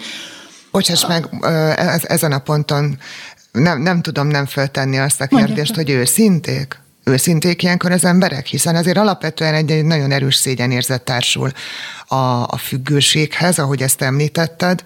Bocsáss 0.71 1.05
meg, 1.07 1.29
ezen 2.03 2.31
a 2.31 2.39
ponton 2.39 2.97
nem, 3.51 3.81
nem 3.81 4.01
tudom 4.01 4.27
nem 4.27 4.45
feltenni 4.45 4.97
azt 4.97 5.21
a 5.21 5.27
kérdést, 5.27 5.75
Mondjak. 5.75 5.75
hogy 5.75 5.89
őszinték? 5.89 6.79
Őszinték 7.09 7.63
ilyenkor 7.63 7.91
az 7.91 8.05
emberek, 8.05 8.45
hiszen 8.45 8.75
azért 8.75 8.97
alapvetően 8.97 9.53
egy, 9.53 9.71
egy 9.71 9.85
nagyon 9.85 10.11
erős 10.11 10.35
szégyenérzet 10.35 11.01
társul 11.01 11.51
a, 12.07 12.15
a 12.43 12.57
függőséghez, 12.57 13.59
ahogy 13.59 13.81
ezt 13.81 14.01
említetted. 14.01 14.83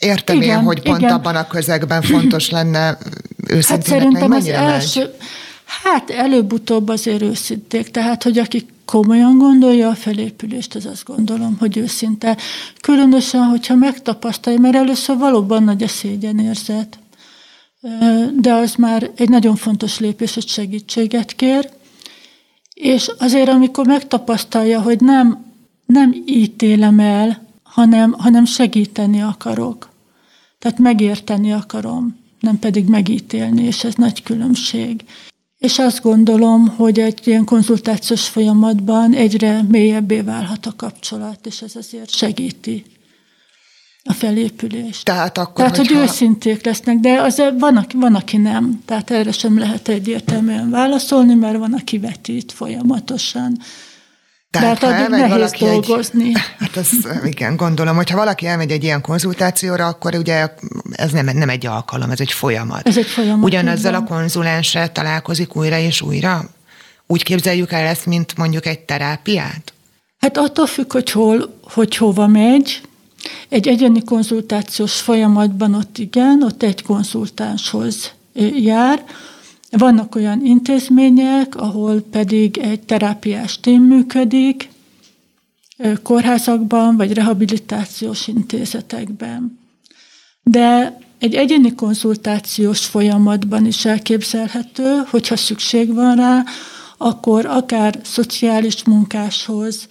Értem 0.00 0.36
igen, 0.36 0.58
én, 0.58 0.64
hogy 0.64 0.82
pont 0.82 0.98
igen. 0.98 1.12
abban 1.12 1.36
a 1.36 1.46
közegben 1.46 2.02
fontos 2.02 2.50
lenne 2.50 2.98
őszintének 3.46 3.68
hát 3.68 4.00
szerintem 4.00 4.30
az 4.30 4.46
első, 4.46 5.00
megy? 5.00 5.14
Hát 5.82 6.10
előbb-utóbb 6.10 6.88
azért 6.88 7.22
őszinték, 7.22 7.90
tehát 7.90 8.22
hogy 8.22 8.38
aki 8.38 8.66
komolyan 8.84 9.38
gondolja 9.38 9.88
a 9.88 9.94
felépülést, 9.94 10.74
az 10.74 10.86
azt 10.86 11.04
gondolom, 11.04 11.56
hogy 11.58 11.76
őszinte. 11.76 12.36
Különösen, 12.80 13.42
hogyha 13.42 13.74
megtapasztalja, 13.74 14.58
mert 14.58 14.74
először 14.74 15.16
valóban 15.16 15.62
nagy 15.62 15.82
a 15.82 15.88
szégyenérzet 15.88 16.98
de 18.40 18.52
az 18.52 18.74
már 18.74 19.10
egy 19.16 19.28
nagyon 19.28 19.56
fontos 19.56 19.98
lépés, 19.98 20.34
hogy 20.34 20.48
segítséget 20.48 21.34
kér, 21.34 21.70
és 22.74 23.10
azért, 23.18 23.48
amikor 23.48 23.86
megtapasztalja, 23.86 24.80
hogy 24.80 25.00
nem, 25.00 25.44
nem 25.86 26.22
ítélem 26.26 27.00
el, 27.00 27.46
hanem, 27.62 28.12
hanem 28.12 28.44
segíteni 28.44 29.20
akarok. 29.20 29.90
Tehát 30.58 30.78
megérteni 30.78 31.52
akarom, 31.52 32.16
nem 32.40 32.58
pedig 32.58 32.84
megítélni, 32.84 33.62
és 33.62 33.84
ez 33.84 33.94
nagy 33.94 34.22
különbség. 34.22 35.04
És 35.58 35.78
azt 35.78 36.02
gondolom, 36.02 36.68
hogy 36.68 36.98
egy 36.98 37.20
ilyen 37.24 37.44
konzultációs 37.44 38.28
folyamatban 38.28 39.14
egyre 39.14 39.62
mélyebbé 39.62 40.20
válhat 40.20 40.66
a 40.66 40.72
kapcsolat, 40.76 41.46
és 41.46 41.62
ez 41.62 41.76
azért 41.76 42.10
segíti 42.10 42.84
a 44.08 44.12
felépülés. 44.12 45.02
Tehát 45.02 45.38
akkor, 45.38 45.54
Tehát, 45.54 45.76
hogyha... 45.76 45.94
hogy 45.94 46.04
őszinték 46.04 46.64
lesznek, 46.64 46.96
de 46.96 47.20
azért 47.20 47.52
van, 47.58 47.76
aki, 47.76 47.96
van, 47.96 48.14
aki 48.14 48.36
nem. 48.36 48.82
Tehát 48.86 49.10
erre 49.10 49.32
sem 49.32 49.58
lehet 49.58 49.88
egyértelműen 49.88 50.70
válaszolni, 50.70 51.34
mert 51.34 51.58
van, 51.58 51.72
aki 51.72 51.98
vetít 51.98 52.52
folyamatosan. 52.52 53.58
Tehát, 54.50 54.78
Tehát 54.78 55.08
addig 55.10 55.28
nehéz 55.28 55.52
dolgozni. 55.58 56.28
Egy, 56.28 56.36
hát 56.58 56.76
az, 56.76 57.08
igen, 57.24 57.56
gondolom, 57.56 57.96
hogyha 57.96 58.16
valaki 58.16 58.46
elmegy 58.46 58.70
egy 58.70 58.82
ilyen 58.84 59.00
konzultációra, 59.00 59.86
akkor 59.86 60.14
ugye 60.14 60.48
ez 60.92 61.10
nem, 61.10 61.26
nem 61.26 61.48
egy 61.48 61.66
alkalom, 61.66 62.10
ez 62.10 62.20
egy 62.20 62.32
folyamat. 62.32 62.86
Ez 62.86 62.96
egy 62.96 63.06
folyamat. 63.06 63.44
Ugyanazzal 63.44 63.94
a 63.94 64.04
konzulenssel 64.04 64.92
találkozik 64.92 65.56
újra 65.56 65.78
és 65.78 66.00
újra? 66.00 66.50
Úgy 67.06 67.22
képzeljük 67.22 67.72
el 67.72 67.86
ezt, 67.86 68.06
mint 68.06 68.36
mondjuk 68.36 68.66
egy 68.66 68.78
terápiát? 68.78 69.72
Hát 70.18 70.36
attól 70.36 70.66
függ, 70.66 70.92
hogy 70.92 71.10
hol, 71.10 71.58
hogy 71.62 71.96
hova 71.96 72.26
megy, 72.26 72.80
egy 73.48 73.68
egyéni 73.68 74.04
konzultációs 74.04 75.00
folyamatban 75.00 75.74
ott 75.74 75.98
igen, 75.98 76.42
ott 76.42 76.62
egy 76.62 76.82
konzultánshoz 76.82 78.12
jár. 78.56 79.04
Vannak 79.70 80.14
olyan 80.14 80.44
intézmények, 80.44 81.56
ahol 81.56 82.00
pedig 82.00 82.58
egy 82.58 82.80
terápiás 82.80 83.60
tím 83.60 83.82
működik, 83.82 84.68
kórházakban 86.02 86.96
vagy 86.96 87.12
rehabilitációs 87.12 88.26
intézetekben. 88.26 89.58
De 90.42 90.98
egy 91.18 91.34
egyéni 91.34 91.74
konzultációs 91.74 92.86
folyamatban 92.86 93.66
is 93.66 93.84
elképzelhető, 93.84 95.02
hogyha 95.10 95.36
szükség 95.36 95.94
van 95.94 96.16
rá, 96.16 96.44
akkor 96.96 97.46
akár 97.46 98.00
szociális 98.02 98.84
munkáshoz, 98.84 99.88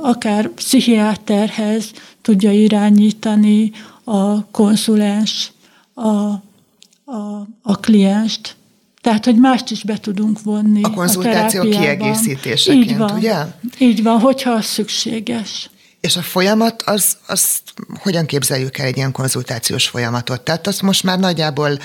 akár 0.00 0.48
pszichiáterhez 0.48 1.90
tudja 2.24 2.52
irányítani 2.52 3.72
a 4.04 4.44
konzulens 4.50 5.52
a, 5.94 6.08
a, 6.10 7.46
a 7.62 7.76
klienst. 7.80 8.56
Tehát, 9.00 9.24
hogy 9.24 9.36
mást 9.36 9.70
is 9.70 9.82
be 9.82 9.98
tudunk 9.98 10.42
vonni. 10.42 10.82
A 10.82 10.90
konzultáció 10.90 11.60
a 11.60 11.64
kiegészítéseként, 11.64 12.84
Így 12.84 12.96
van. 12.96 13.16
ugye? 13.16 13.36
Így 13.78 14.02
van, 14.02 14.20
hogyha 14.20 14.50
az 14.50 14.64
szükséges. 14.64 15.70
És 16.04 16.16
a 16.16 16.22
folyamat, 16.22 16.82
az, 16.82 17.16
az 17.26 17.58
hogyan 18.00 18.26
képzeljük 18.26 18.78
el 18.78 18.86
egy 18.86 18.96
ilyen 18.96 19.12
konzultációs 19.12 19.88
folyamatot? 19.88 20.40
Tehát 20.40 20.66
azt 20.66 20.82
most 20.82 21.02
már 21.02 21.18
nagyjából 21.18 21.78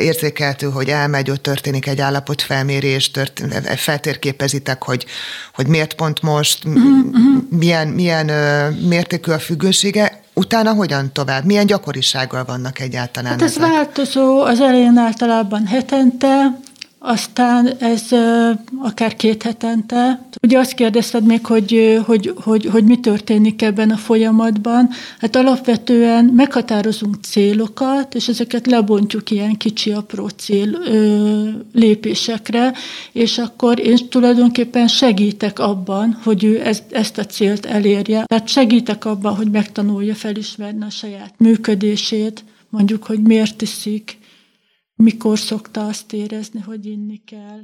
érzékeltő, 0.00 0.66
hogy 0.66 0.88
elmegy, 0.88 1.30
ott 1.30 1.42
történik 1.42 1.86
egy 1.86 2.00
állapotfelmérés, 2.00 3.10
történ- 3.10 3.66
feltérképezitek, 3.76 4.82
hogy, 4.82 5.06
hogy 5.54 5.66
miért 5.66 5.94
pont 5.94 6.22
most, 6.22 6.64
uh-huh. 6.64 7.06
milyen, 7.50 7.88
milyen 7.88 8.26
mértékű 8.72 9.30
a 9.30 9.38
függősége, 9.38 10.22
Utána 10.36 10.72
hogyan 10.72 11.12
tovább? 11.12 11.44
Milyen 11.44 11.66
gyakorisággal 11.66 12.44
vannak 12.44 12.80
egyáltalán 12.80 13.30
Hát 13.30 13.42
ez 13.42 13.56
ezek? 13.56 13.70
változó, 13.70 14.40
az 14.40 14.60
elején 14.60 14.96
általában 14.96 15.66
hetente, 15.66 16.58
aztán 17.06 17.66
ez 17.78 18.02
akár 18.78 19.16
két 19.16 19.42
hetente. 19.42 20.26
Ugye 20.42 20.58
azt 20.58 20.74
kérdezted 20.74 21.24
még, 21.24 21.46
hogy, 21.46 22.00
hogy, 22.06 22.32
hogy, 22.36 22.64
hogy 22.64 22.84
mi 22.84 23.00
történik 23.00 23.62
ebben 23.62 23.90
a 23.90 23.96
folyamatban. 23.96 24.90
Hát 25.18 25.36
alapvetően 25.36 26.24
meghatározunk 26.24 27.16
célokat, 27.22 28.14
és 28.14 28.28
ezeket 28.28 28.66
lebontjuk 28.66 29.30
ilyen 29.30 29.56
kicsi, 29.56 29.92
apró 29.92 30.28
cél 30.28 30.78
lépésekre, 31.72 32.72
és 33.12 33.38
akkor 33.38 33.80
én 33.80 33.96
tulajdonképpen 34.08 34.88
segítek 34.88 35.58
abban, 35.58 36.18
hogy 36.22 36.44
ő 36.44 36.60
ezt, 36.64 36.82
ezt 36.90 37.18
a 37.18 37.24
célt 37.24 37.66
elérje. 37.66 38.24
Tehát 38.24 38.48
segítek 38.48 39.04
abban, 39.04 39.34
hogy 39.34 39.50
megtanulja 39.50 40.14
felismerni 40.14 40.84
a 40.84 40.90
saját 40.90 41.34
működését, 41.38 42.44
mondjuk, 42.68 43.04
hogy 43.04 43.20
miért 43.20 43.62
iszik, 43.62 44.18
mikor 44.96 45.38
szokta 45.38 45.86
azt 45.86 46.12
érezni, 46.12 46.60
hogy 46.60 46.86
inni 46.86 47.20
kell, 47.24 47.60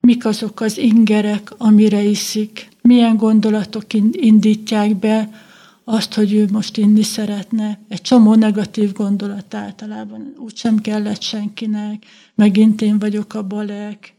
mik 0.00 0.24
azok 0.24 0.60
az 0.60 0.78
ingerek, 0.78 1.52
amire 1.58 2.02
iszik, 2.02 2.68
milyen 2.82 3.16
gondolatok 3.16 3.84
indítják 4.12 4.96
be 4.96 5.30
azt, 5.84 6.14
hogy 6.14 6.34
ő 6.34 6.48
most 6.52 6.76
inni 6.76 7.02
szeretne. 7.02 7.80
Egy 7.88 8.00
csomó 8.00 8.34
negatív 8.34 8.92
gondolat 8.92 9.54
általában 9.54 10.34
úgysem 10.38 10.78
kellett 10.78 11.22
senkinek, 11.22 12.04
megint 12.34 12.82
én 12.82 12.98
vagyok 12.98 13.34
a 13.34 13.46
balek, 13.46 14.14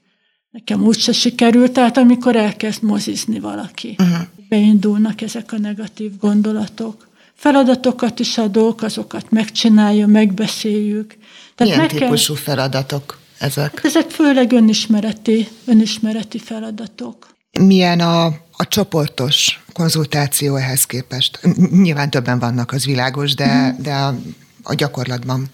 nekem 0.51 0.85
úgyse 0.85 1.11
sikerült, 1.11 1.71
tehát 1.71 1.97
amikor 1.97 2.35
elkezd 2.35 2.83
mozizni 2.83 3.39
valaki, 3.39 3.95
uh-huh. 3.99 4.27
beindulnak 4.49 5.21
ezek 5.21 5.51
a 5.51 5.57
negatív 5.57 6.17
gondolatok. 6.19 7.07
Feladatokat 7.43 8.19
is 8.19 8.37
adok, 8.37 8.81
azokat 8.81 9.29
megcsinálja, 9.29 10.07
megbeszéljük, 10.07 11.15
tehát 11.55 11.75
Milyen 11.75 11.87
típusú 11.87 12.33
kell... 12.33 12.43
feladatok 12.43 13.19
ezek? 13.39 13.75
Hát 13.75 13.85
ezek 13.85 14.09
főleg 14.09 14.51
önismereti, 14.51 15.47
önismereti 15.65 16.39
feladatok. 16.39 17.27
Milyen 17.59 17.99
a, 17.99 18.25
a 18.51 18.67
csoportos 18.67 19.63
konzultáció 19.73 20.55
ehhez 20.55 20.85
képest? 20.85 21.39
Nyilván 21.71 22.09
többen 22.09 22.39
vannak, 22.39 22.71
az 22.71 22.85
világos, 22.85 23.33
de, 23.35 23.47
hmm. 23.47 23.81
de 23.81 23.93
a, 23.93 24.15
a 24.63 24.73
gyakorlatban. 24.73 25.45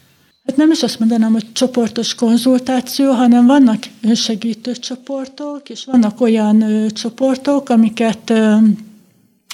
Hát 0.46 0.58
nem 0.58 0.72
is 0.72 0.84
azt 0.84 1.00
mondanám, 1.00 1.32
hogy 1.32 1.52
csoportos 1.52 2.16
konzultáció, 2.16 3.12
hanem 3.12 3.46
vannak 3.46 3.84
önsegítő 4.02 4.74
csoportok, 4.76 5.70
és 5.70 5.86
vannak 5.86 6.22
olyan 6.22 6.62
ö, 6.62 6.90
csoportok, 6.90 7.70
amiket 7.70 8.30
ö, 8.30 8.58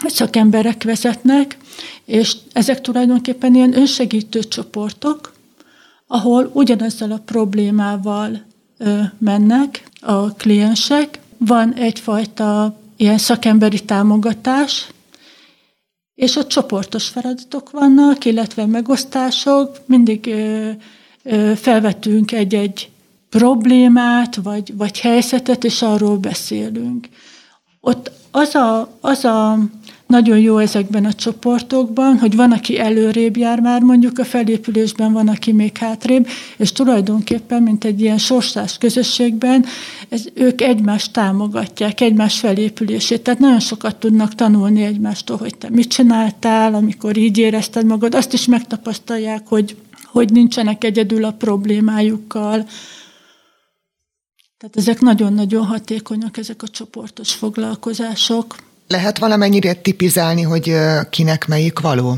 szakemberek 0.04 0.84
vezetnek, 0.84 1.58
és 2.06 2.36
ezek 2.54 2.82
tulajdonképpen 2.82 3.56
ilyen 3.56 3.78
önsegítő 3.78 4.40
csoportok, 4.40 5.34
ahol 6.08 6.50
ugyanezzel 6.54 7.12
a 7.12 7.22
problémával 7.26 8.42
ö, 8.78 9.00
mennek 9.18 9.84
a 10.00 10.34
kliensek. 10.34 11.20
Van 11.38 11.74
egyfajta 11.74 12.80
ilyen 12.96 13.18
szakemberi 13.18 13.80
támogatás, 13.80 14.88
és 16.16 16.36
ott 16.36 16.48
csoportos 16.48 17.08
feladatok 17.08 17.72
vannak, 17.72 18.26
illetve 18.26 18.66
megosztások. 18.66 19.78
Mindig 19.86 20.28
ö, 20.28 20.70
ö, 21.24 21.54
felvetünk 21.56 22.32
egy-egy 22.32 22.90
problémát, 23.30 24.36
vagy, 24.36 24.76
vagy 24.76 25.00
helyzetet, 25.00 25.64
és 25.64 25.82
arról 25.82 26.18
beszélünk. 26.18 27.08
Ott 27.88 28.12
az 28.32 28.56
a, 28.56 28.98
az 29.02 29.26
a 29.26 29.60
nagyon 30.08 30.40
jó 30.40 30.58
ezekben 30.58 31.06
a 31.06 31.14
csoportokban, 31.14 32.18
hogy 32.18 32.36
van, 32.36 32.52
aki 32.52 32.80
előrébb 32.80 33.38
jár 33.38 33.60
már 33.60 33.82
mondjuk 33.82 34.20
a 34.20 34.24
felépülésben, 34.24 35.14
van, 35.14 35.28
aki 35.28 35.52
még 35.52 35.78
hátrébb, 35.78 36.28
és 36.58 36.72
tulajdonképpen, 36.72 37.64
mint 37.64 37.84
egy 37.84 38.02
ilyen 38.02 38.18
sorstás 38.18 38.78
közösségben, 38.78 39.66
ez, 40.10 40.26
ők 40.34 40.62
egymást 40.62 41.14
támogatják, 41.14 42.02
egymás 42.02 42.40
felépülését. 42.40 43.22
Tehát 43.22 43.40
nagyon 43.40 43.60
sokat 43.60 43.96
tudnak 43.96 44.36
tanulni 44.36 44.84
egymástól, 44.84 45.38
hogy 45.38 45.58
te 45.58 45.70
mit 45.70 45.88
csináltál, 45.88 46.74
amikor 46.74 47.18
így 47.18 47.38
érezted 47.38 47.86
magad. 47.86 48.16
Azt 48.16 48.34
is 48.34 48.46
megtapasztalják, 48.46 49.42
hogy, 49.48 49.76
hogy 50.12 50.32
nincsenek 50.32 50.84
egyedül 50.84 51.24
a 51.24 51.32
problémájukkal, 51.32 52.66
tehát 54.72 54.90
ezek 54.90 55.02
nagyon-nagyon 55.02 55.66
hatékonyak, 55.66 56.38
ezek 56.38 56.64
a 56.64 56.68
csoportos 56.68 57.34
foglalkozások. 57.34 58.56
Lehet 58.88 59.18
valamennyire 59.18 59.74
tipizálni, 59.74 60.42
hogy 60.42 60.76
kinek 61.10 61.48
melyik 61.48 61.80
való? 61.80 62.18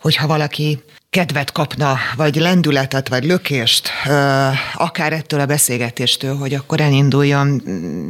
Hogyha 0.00 0.26
valaki 0.26 0.82
kedvet 1.10 1.52
kapna, 1.52 1.96
vagy 2.16 2.36
lendületet, 2.36 3.08
vagy 3.08 3.24
lökést, 3.24 3.88
akár 4.74 5.12
ettől 5.12 5.40
a 5.40 5.46
beszélgetéstől, 5.46 6.36
hogy 6.36 6.54
akkor 6.54 6.80
elinduljon. 6.80 7.48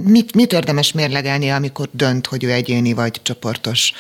Mit, 0.05 0.35
mit 0.35 0.53
érdemes 0.53 0.93
mérlegelni, 0.93 1.51
amikor 1.51 1.89
dönt, 1.93 2.27
hogy 2.27 2.45
ő 2.45 2.51
egyéni 2.51 2.93
vagy 2.93 3.21
csoportos 3.23 3.93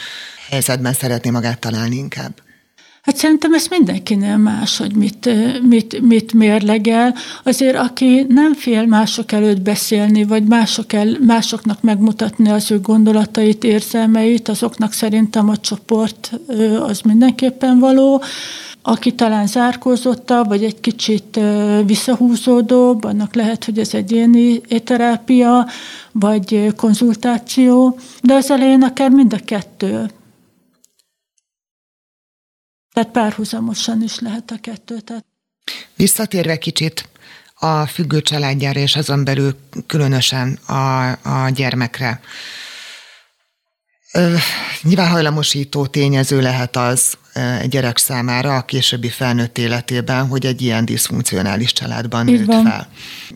helyzetben 0.50 0.92
szeretné 0.92 1.30
magát 1.30 1.58
találni 1.58 1.96
inkább? 1.96 2.43
Hát 3.04 3.16
szerintem 3.16 3.54
ez 3.54 3.66
mindenkinél 3.66 4.36
más, 4.36 4.76
hogy 4.76 4.94
mit, 4.94 5.30
mit, 5.62 6.00
mit 6.00 6.32
mérlegel. 6.32 7.14
Azért 7.42 7.76
aki 7.76 8.26
nem 8.28 8.54
fél 8.54 8.86
mások 8.86 9.32
előtt 9.32 9.60
beszélni, 9.60 10.24
vagy 10.24 10.44
mások 10.44 10.92
el, 10.92 11.16
másoknak 11.26 11.82
megmutatni 11.82 12.50
az 12.50 12.70
ő 12.70 12.80
gondolatait, 12.80 13.64
érzelmeit, 13.64 14.48
azoknak 14.48 14.92
szerintem 14.92 15.48
a 15.48 15.56
csoport 15.56 16.40
az 16.80 17.00
mindenképpen 17.00 17.78
való. 17.78 18.22
Aki 18.82 19.12
talán 19.12 19.46
zárkózottabb, 19.46 20.48
vagy 20.48 20.64
egy 20.64 20.80
kicsit 20.80 21.40
visszahúzódóbb, 21.86 23.04
annak 23.04 23.34
lehet, 23.34 23.64
hogy 23.64 23.78
ez 23.78 23.94
egyéni 23.94 24.60
terápia, 24.84 25.66
vagy 26.12 26.72
konzultáció, 26.76 27.98
de 28.22 28.34
az 28.34 28.50
elején 28.50 28.82
akár 28.82 29.10
mind 29.10 29.32
a 29.32 29.38
kettő. 29.44 30.10
Tehát 32.94 33.10
párhuzamosan 33.10 34.02
is 34.02 34.18
lehet 34.18 34.50
a 34.50 34.56
kettő. 34.60 35.00
Tehát. 35.00 35.24
Visszatérve 35.96 36.58
kicsit 36.58 37.08
a 37.54 37.86
függő 37.86 38.22
családjára, 38.22 38.80
és 38.80 38.96
azon 38.96 39.24
belül 39.24 39.56
különösen 39.86 40.58
a, 40.66 41.10
a 41.10 41.48
gyermekre. 41.48 42.20
Ö, 44.12 44.34
nyilván 44.82 45.08
hajlamosító 45.08 45.86
tényező 45.86 46.40
lehet 46.40 46.76
az 46.76 47.16
egy 47.60 47.68
gyerek 47.68 47.98
számára 47.98 48.56
a 48.56 48.64
későbbi 48.64 49.08
felnőtt 49.08 49.58
életében, 49.58 50.26
hogy 50.26 50.46
egy 50.46 50.62
ilyen 50.62 50.84
diszfunkcionális 50.84 51.72
családban 51.72 52.24
nőtt 52.24 52.52
fel. 52.52 52.88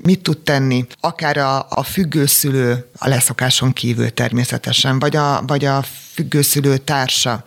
Mit 0.02 0.22
tud 0.22 0.38
tenni? 0.38 0.86
Akár 1.00 1.36
a, 1.36 1.66
a 1.70 1.82
függőszülő, 1.82 2.90
a 2.98 3.08
leszokáson 3.08 3.72
kívül 3.72 4.14
természetesen, 4.14 4.98
vagy 4.98 5.16
a, 5.16 5.42
vagy 5.46 5.64
a 5.64 5.82
függőszülő 6.12 6.76
társa 6.76 7.44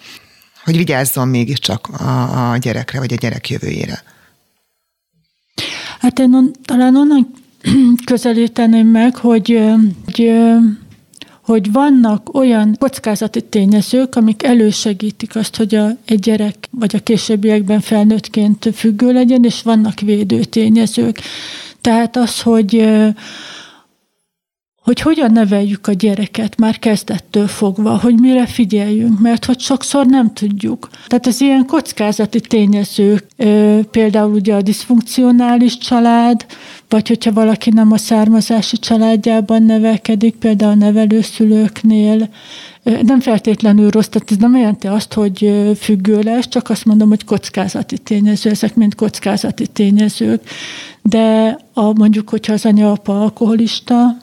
hogy 0.63 0.77
vigyázzon 0.77 1.27
mégiscsak 1.27 1.87
a, 1.87 2.51
a 2.51 2.57
gyerekre, 2.57 2.99
vagy 2.99 3.13
a 3.13 3.15
gyerek 3.15 3.49
jövőjére? 3.49 4.03
Hát 5.99 6.19
én 6.19 6.33
on, 6.33 6.51
talán 6.65 6.95
onnan 6.95 7.31
közelíteném 8.05 8.87
meg, 8.87 9.15
hogy, 9.15 9.59
hogy, 10.05 10.31
hogy 11.41 11.71
vannak 11.71 12.33
olyan 12.33 12.75
kockázati 12.79 13.41
tényezők, 13.41 14.15
amik 14.15 14.43
elősegítik 14.43 15.35
azt, 15.35 15.55
hogy 15.55 15.75
a, 15.75 15.89
egy 16.05 16.19
gyerek 16.19 16.67
vagy 16.71 16.95
a 16.95 16.99
későbbiekben 16.99 17.79
felnőttként 17.79 18.69
függő 18.73 19.11
legyen, 19.11 19.43
és 19.43 19.61
vannak 19.61 19.99
védő 19.99 20.43
tényezők. 20.43 21.19
Tehát 21.81 22.17
az, 22.17 22.41
hogy 22.41 22.87
hogy 24.83 24.99
hogyan 24.99 25.31
neveljük 25.31 25.87
a 25.87 25.91
gyereket 25.91 26.59
már 26.59 26.79
kezdettől 26.79 27.47
fogva, 27.47 27.97
hogy 27.99 28.19
mire 28.19 28.45
figyeljünk, 28.45 29.19
mert 29.19 29.45
hogy 29.45 29.59
sokszor 29.59 30.05
nem 30.05 30.33
tudjuk. 30.33 30.89
Tehát 31.07 31.27
az 31.27 31.41
ilyen 31.41 31.65
kockázati 31.65 32.39
tényezők, 32.39 33.25
például 33.91 34.33
ugye 34.33 34.55
a 34.55 34.61
diszfunkcionális 34.61 35.77
család, 35.77 36.45
vagy 36.89 37.07
hogyha 37.07 37.33
valaki 37.33 37.69
nem 37.69 37.91
a 37.91 37.97
származási 37.97 38.77
családjában 38.77 39.63
nevelkedik, 39.63 40.35
például 40.35 40.71
a 40.71 40.75
nevelőszülőknél, 40.75 42.29
nem 42.83 43.19
feltétlenül 43.19 43.89
rossz, 43.89 44.07
tehát 44.07 44.31
ez 44.31 44.37
nem 44.37 44.55
jelenti 44.55 44.87
azt, 44.87 45.13
hogy 45.13 45.51
függő 45.79 46.19
lesz, 46.19 46.47
csak 46.47 46.69
azt 46.69 46.85
mondom, 46.85 47.09
hogy 47.09 47.25
kockázati 47.25 47.97
tényező, 47.97 48.49
ezek 48.49 48.75
mind 48.75 48.95
kockázati 48.95 49.67
tényezők. 49.67 50.41
De 51.01 51.57
a, 51.73 51.93
mondjuk, 51.93 52.29
hogyha 52.29 52.53
az 52.53 52.65
anya-apa 52.65 53.21
alkoholista, 53.21 54.17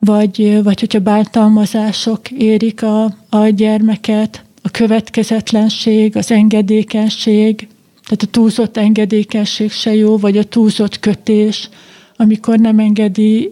vagy, 0.00 0.62
vagy 0.62 0.80
hogyha 0.80 0.98
bántalmazások 0.98 2.30
érik 2.30 2.82
a, 2.82 3.04
a 3.28 3.48
gyermeket, 3.48 4.44
a 4.62 4.70
következetlenség, 4.70 6.16
az 6.16 6.30
engedékenység, 6.30 7.68
tehát 8.04 8.22
a 8.22 8.26
túlzott 8.30 8.76
engedékenység 8.76 9.70
se 9.70 9.94
jó, 9.94 10.16
vagy 10.16 10.38
a 10.38 10.44
túlzott 10.44 11.00
kötés, 11.00 11.68
amikor 12.16 12.58
nem 12.58 12.78
engedi 12.78 13.50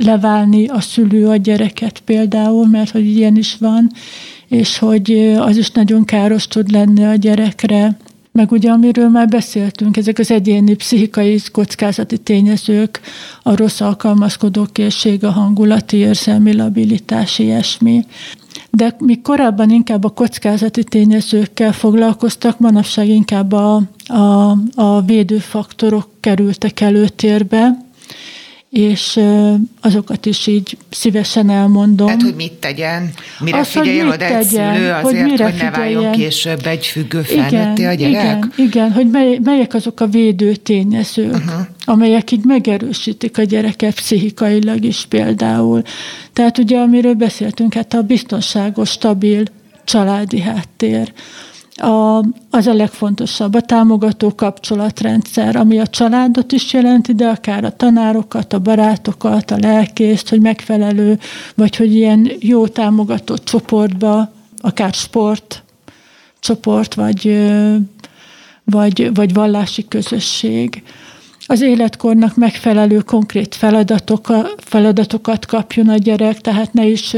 leválni 0.00 0.66
a 0.66 0.80
szülő 0.80 1.28
a 1.28 1.36
gyereket 1.36 2.00
például, 2.00 2.66
mert 2.66 2.90
hogy 2.90 3.06
ilyen 3.06 3.36
is 3.36 3.56
van, 3.56 3.90
és 4.48 4.78
hogy 4.78 5.34
az 5.38 5.56
is 5.56 5.70
nagyon 5.70 6.04
káros 6.04 6.46
tud 6.46 6.70
lenni 6.70 7.04
a 7.04 7.14
gyerekre. 7.14 7.96
Meg 8.38 8.52
ugye, 8.52 8.70
amiről 8.70 9.08
már 9.08 9.28
beszéltünk, 9.28 9.96
ezek 9.96 10.18
az 10.18 10.30
egyéni 10.30 10.74
pszichikai 10.74 11.40
kockázati 11.52 12.18
tényezők, 12.18 13.00
a 13.42 13.56
rossz 13.56 13.80
alkalmazkodó 13.80 14.66
készség, 14.72 15.24
a 15.24 15.30
hangulati 15.30 15.96
érzelmi 15.96 16.56
labilitás, 16.56 17.38
ilyesmi. 17.38 18.04
De 18.70 18.96
mi 18.98 19.20
korábban 19.20 19.70
inkább 19.70 20.04
a 20.04 20.08
kockázati 20.08 20.84
tényezőkkel 20.84 21.72
foglalkoztak, 21.72 22.58
manapság 22.58 23.08
inkább 23.08 23.52
a, 23.52 23.82
a, 24.06 24.50
a 24.74 25.00
védőfaktorok 25.00 26.08
kerültek 26.20 26.80
előtérbe, 26.80 27.87
és 28.70 29.20
azokat 29.80 30.26
is 30.26 30.46
így 30.46 30.76
szívesen 30.90 31.50
elmondom. 31.50 32.06
Tehát, 32.06 32.22
hogy 32.22 32.34
mit 32.34 32.52
tegyen, 32.52 33.10
mire 33.40 33.58
Azt, 33.58 33.70
figyeljen 33.70 34.08
oda 34.08 34.24
egy 34.24 34.42
szülő 34.42 34.90
azért, 34.90 35.02
hogy, 35.02 35.14
mire 35.14 35.44
hogy 35.44 35.54
ne 35.54 35.70
váljon 35.70 36.12
később 36.12 36.66
egy 36.66 36.86
függő 36.86 37.22
felnőtté 37.22 37.84
a 37.84 37.94
gyerek? 37.94 38.14
Igen, 38.14 38.52
igen 38.56 38.92
hogy 38.92 39.10
mely, 39.10 39.38
melyek 39.42 39.74
azok 39.74 40.00
a 40.00 40.06
védő 40.06 40.54
tényezők, 40.54 41.34
uh-huh. 41.34 41.66
amelyek 41.84 42.30
így 42.30 42.44
megerősítik 42.44 43.38
a 43.38 43.42
gyereket 43.42 43.94
pszichikailag 43.94 44.84
is 44.84 45.06
például. 45.08 45.82
Tehát 46.32 46.58
ugye, 46.58 46.78
amiről 46.78 47.14
beszéltünk, 47.14 47.74
hát 47.74 47.94
a 47.94 48.02
biztonságos, 48.02 48.90
stabil 48.90 49.42
családi 49.84 50.40
háttér 50.40 51.12
a, 51.80 52.18
az 52.50 52.66
a 52.66 52.74
legfontosabb, 52.74 53.54
a 53.54 53.60
támogató 53.60 54.34
kapcsolatrendszer, 54.34 55.56
ami 55.56 55.78
a 55.78 55.86
családot 55.86 56.52
is 56.52 56.72
jelenti, 56.72 57.14
de 57.14 57.28
akár 57.28 57.64
a 57.64 57.76
tanárokat, 57.76 58.52
a 58.52 58.58
barátokat, 58.58 59.50
a 59.50 59.58
lelkészt, 59.60 60.28
hogy 60.28 60.40
megfelelő, 60.40 61.18
vagy 61.54 61.76
hogy 61.76 61.94
ilyen 61.94 62.30
jó 62.38 62.66
támogató 62.66 63.36
csoportba, 63.36 64.32
akár 64.60 64.92
sport 64.92 65.62
csoport, 66.40 66.94
vagy, 66.94 67.50
vagy, 68.64 69.14
vagy 69.14 69.34
vallási 69.34 69.88
közösség 69.88 70.82
az 71.50 71.60
életkornak 71.60 72.36
megfelelő 72.36 72.98
konkrét 72.98 73.54
feladatok, 73.54 74.26
feladatokat 74.58 75.46
kapjon 75.46 75.88
a 75.88 75.96
gyerek, 75.96 76.40
tehát 76.40 76.72
ne 76.72 76.86
is 76.86 77.16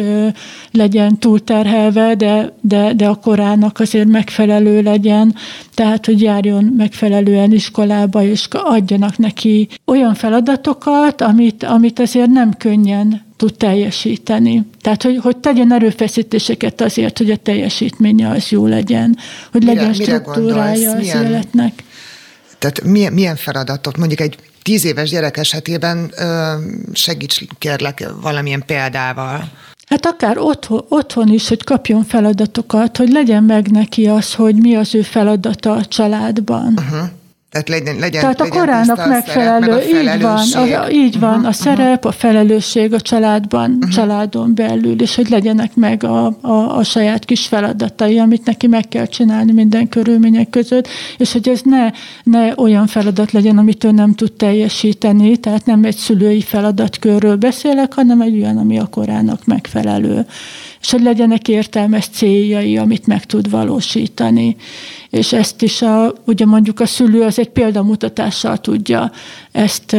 legyen 0.71 1.19
túlterhelve, 1.19 2.15
de, 2.15 2.53
de, 2.61 2.93
de 2.93 3.09
a 3.09 3.15
korának 3.15 3.81
azért 3.81 4.09
megfelelő 4.09 4.83
legyen, 4.83 5.35
tehát 5.75 6.07
hogy 6.07 6.23
járjon 6.23 6.65
megfelelően 6.77 7.53
iskolába, 7.53 8.23
és 8.23 8.47
adjanak 8.51 9.19
neki 9.19 9.69
olyan 9.85 10.15
feladatokat, 10.15 11.21
amit, 11.21 11.63
amit 11.63 11.99
azért 11.99 12.31
nem 12.31 12.53
könnyen 12.53 13.23
tud 13.37 13.55
teljesíteni. 13.55 14.63
Tehát, 14.81 15.03
hogy, 15.03 15.19
hogy 15.23 15.37
tegyen 15.37 15.73
erőfeszítéseket 15.73 16.81
azért, 16.81 17.19
hogy 17.19 17.31
a 17.31 17.37
teljesítménye 17.37 18.29
az 18.29 18.49
jó 18.49 18.67
legyen, 18.67 19.17
hogy 19.53 19.63
legyen 19.63 19.91
mire, 19.91 20.03
struktúrája 20.03 20.95
mire 20.97 21.19
az 21.19 21.25
életnek. 21.25 21.85
Tehát 22.61 22.83
milyen, 22.85 23.13
milyen 23.13 23.37
feladatot, 23.37 23.97
mondjuk 23.97 24.21
egy 24.21 24.37
tíz 24.63 24.85
éves 24.85 25.11
gyerek 25.11 25.37
esetében 25.37 26.13
ö, 26.17 26.53
segíts 26.93 27.41
kérlek 27.59 28.09
valamilyen 28.21 28.63
példával. 28.67 29.51
Hát 29.87 30.07
akár 30.07 30.39
otthon, 30.39 30.85
otthon 30.89 31.29
is, 31.29 31.49
hogy 31.49 31.65
kapjon 31.65 32.05
feladatokat, 32.05 32.97
hogy 32.97 33.09
legyen 33.09 33.43
meg 33.43 33.71
neki 33.71 34.07
az, 34.07 34.35
hogy 34.35 34.55
mi 34.55 34.75
az 34.75 34.95
ő 34.95 35.03
feladata 35.03 35.73
a 35.73 35.85
családban. 35.85 36.75
Uh-huh. 36.77 37.09
Tehát 37.51 37.69
legyen, 37.69 37.99
legyen, 37.99 38.21
Tehát 38.21 38.41
a 38.41 38.43
legyen 38.43 38.59
korának 38.59 39.07
megfelelő, 39.07 39.73
a 39.73 39.83
így 39.83 40.21
van, 40.21 40.39
a, 40.53 40.91
így 40.91 41.19
van, 41.19 41.31
uh-huh. 41.31 41.47
a 41.47 41.53
szerep, 41.53 42.05
a 42.05 42.13
felelősség 42.13 42.93
a 42.93 43.01
családban, 43.01 43.71
uh-huh. 43.71 43.91
családon 43.91 44.55
belül, 44.55 45.01
és 45.01 45.15
hogy 45.15 45.29
legyenek 45.29 45.75
meg 45.75 46.05
a, 46.05 46.27
a, 46.41 46.77
a 46.77 46.83
saját 46.83 47.25
kis 47.25 47.47
feladatai, 47.47 48.19
amit 48.19 48.45
neki 48.45 48.67
meg 48.67 48.89
kell 48.89 49.07
csinálni 49.07 49.53
minden 49.53 49.89
körülmények 49.89 50.51
között, 50.51 50.89
és 51.17 51.33
hogy 51.33 51.49
ez 51.49 51.61
ne, 51.65 51.91
ne 52.23 52.53
olyan 52.57 52.87
feladat 52.87 53.33
legyen, 53.33 53.59
amit 53.59 53.85
ő 53.85 53.91
nem 53.91 54.15
tud 54.15 54.33
teljesíteni, 54.33 55.37
tehát 55.37 55.67
nem 55.67 55.85
egy 55.85 55.97
szülői 55.97 56.41
feladatkörről 56.41 57.37
beszélek, 57.37 57.95
hanem 57.95 58.21
egy 58.21 58.41
olyan, 58.41 58.57
ami 58.57 58.79
a 58.79 58.87
korának 58.87 59.45
megfelelő 59.45 60.27
és 60.81 60.91
hogy 60.91 61.03
legyenek 61.03 61.49
értelmes 61.49 62.09
céljai, 62.09 62.77
amit 62.77 63.07
meg 63.07 63.27
tud 63.27 63.51
valósítani. 63.51 64.57
És 65.11 65.33
ezt 65.33 65.63
is 65.63 65.83
a, 65.83 66.15
ugye 66.27 66.47
mondjuk 66.47 66.81
a 66.81 66.87
szülő 66.87 67.23
az 67.23 67.39
egy 67.39 67.51
példamutatással 67.51 68.59
tudja 68.59 69.13
ezt 69.53 69.97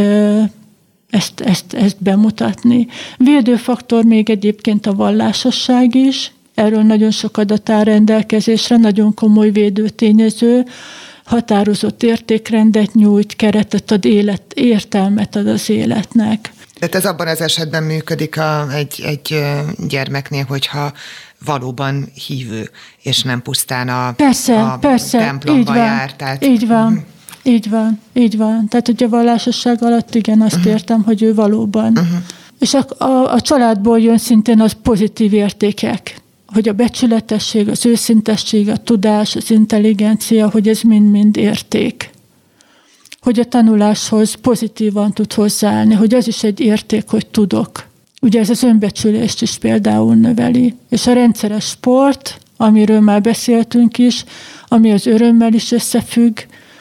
ezt, 1.12 1.40
ezt, 1.40 1.74
ezt 1.74 2.04
bemutatni. 2.04 2.88
Védőfaktor 3.18 4.04
még 4.04 4.30
egyébként 4.30 4.86
a 4.86 4.94
vallásosság 4.94 5.96
is, 5.96 6.32
erről 6.56 6.82
nagyon 6.82 7.12
sok 7.12 7.38
adat 7.38 7.70
áll 7.70 7.84
rendelkezésre, 7.84 8.78
nagyon 8.78 9.14
komoly 9.14 9.52
védőtényező, 9.52 10.66
határozott 11.24 12.04
értékrendet 12.04 12.94
nyújt, 12.94 13.36
keretet 13.36 13.92
ad, 13.92 14.06
élet, 14.06 14.54
értelmet 14.54 15.36
ad 15.36 15.48
az 15.48 15.70
életnek. 15.70 16.54
Tehát 16.82 16.96
ez 16.96 17.06
abban 17.06 17.28
az 17.28 17.42
esetben 17.42 17.84
működik 17.84 18.38
a, 18.38 18.72
egy, 18.72 19.02
egy 19.06 19.44
gyermeknél, 19.88 20.46
hogyha 20.48 20.94
valóban 21.46 22.08
hívő, 22.28 22.70
és 23.02 23.24
nem 23.24 23.42
pusztán 23.42 23.90
a, 23.90 24.12
persze, 24.12 24.64
a 24.64 24.78
persze, 24.78 25.18
templomba 25.18 25.60
így 25.60 25.68
van, 25.68 25.76
jár. 25.76 26.16
Tehát, 26.16 26.46
így 26.46 26.68
van. 26.68 26.88
Uh-huh. 26.88 27.04
Így 27.44 27.70
van, 27.70 28.00
így 28.14 28.38
van. 28.38 28.68
Tehát 28.68 28.88
ugye 28.88 29.06
a 29.06 29.10
vallásosság 29.10 29.84
alatt 29.84 30.16
igen, 30.16 30.42
azt 30.42 30.56
uh-huh. 30.56 30.72
értem, 30.72 31.04
hogy 31.04 31.24
ő 31.24 31.34
valóban. 31.34 31.92
Uh-huh. 31.92 32.22
És 32.60 32.74
a, 32.74 32.86
a, 33.04 33.34
a 33.34 33.42
családból 33.42 34.00
jön 34.00 34.18
szintén 34.18 34.62
az 34.62 34.76
pozitív 34.84 35.34
értékek, 35.34 36.16
hogy 36.54 36.70
a 36.70 36.74
becsületesség, 36.74 37.70
az 37.70 37.86
őszintesség, 37.86 38.70
a 38.70 38.78
tudás, 38.78 39.36
az 39.36 39.52
intelligencia, 39.52 40.50
hogy 40.50 40.68
ez 40.68 40.82
mind-mind 40.82 41.38
érték 41.38 42.11
hogy 43.22 43.40
a 43.40 43.46
tanuláshoz 43.46 44.34
pozitívan 44.34 45.14
tud 45.14 45.34
hozzáállni, 45.34 45.94
hogy 45.94 46.14
az 46.14 46.28
is 46.28 46.44
egy 46.44 46.60
érték, 46.60 47.10
hogy 47.10 47.28
tudok. 47.28 47.88
Ugye 48.22 48.40
ez 48.40 48.50
az 48.50 48.64
önbecsülést 48.64 49.42
is 49.42 49.58
például 49.58 50.16
növeli. 50.16 50.76
És 50.90 51.08
a 51.08 51.14
rendszeres 51.14 51.66
sport, 51.66 52.38
amiről 52.58 53.00
már 53.00 53.22
beszéltünk 53.22 53.98
is, 53.98 54.26
ami 54.68 54.92
az 54.92 55.06
örömmel 55.06 55.54
is 55.54 55.72
összefügg, 55.72 56.38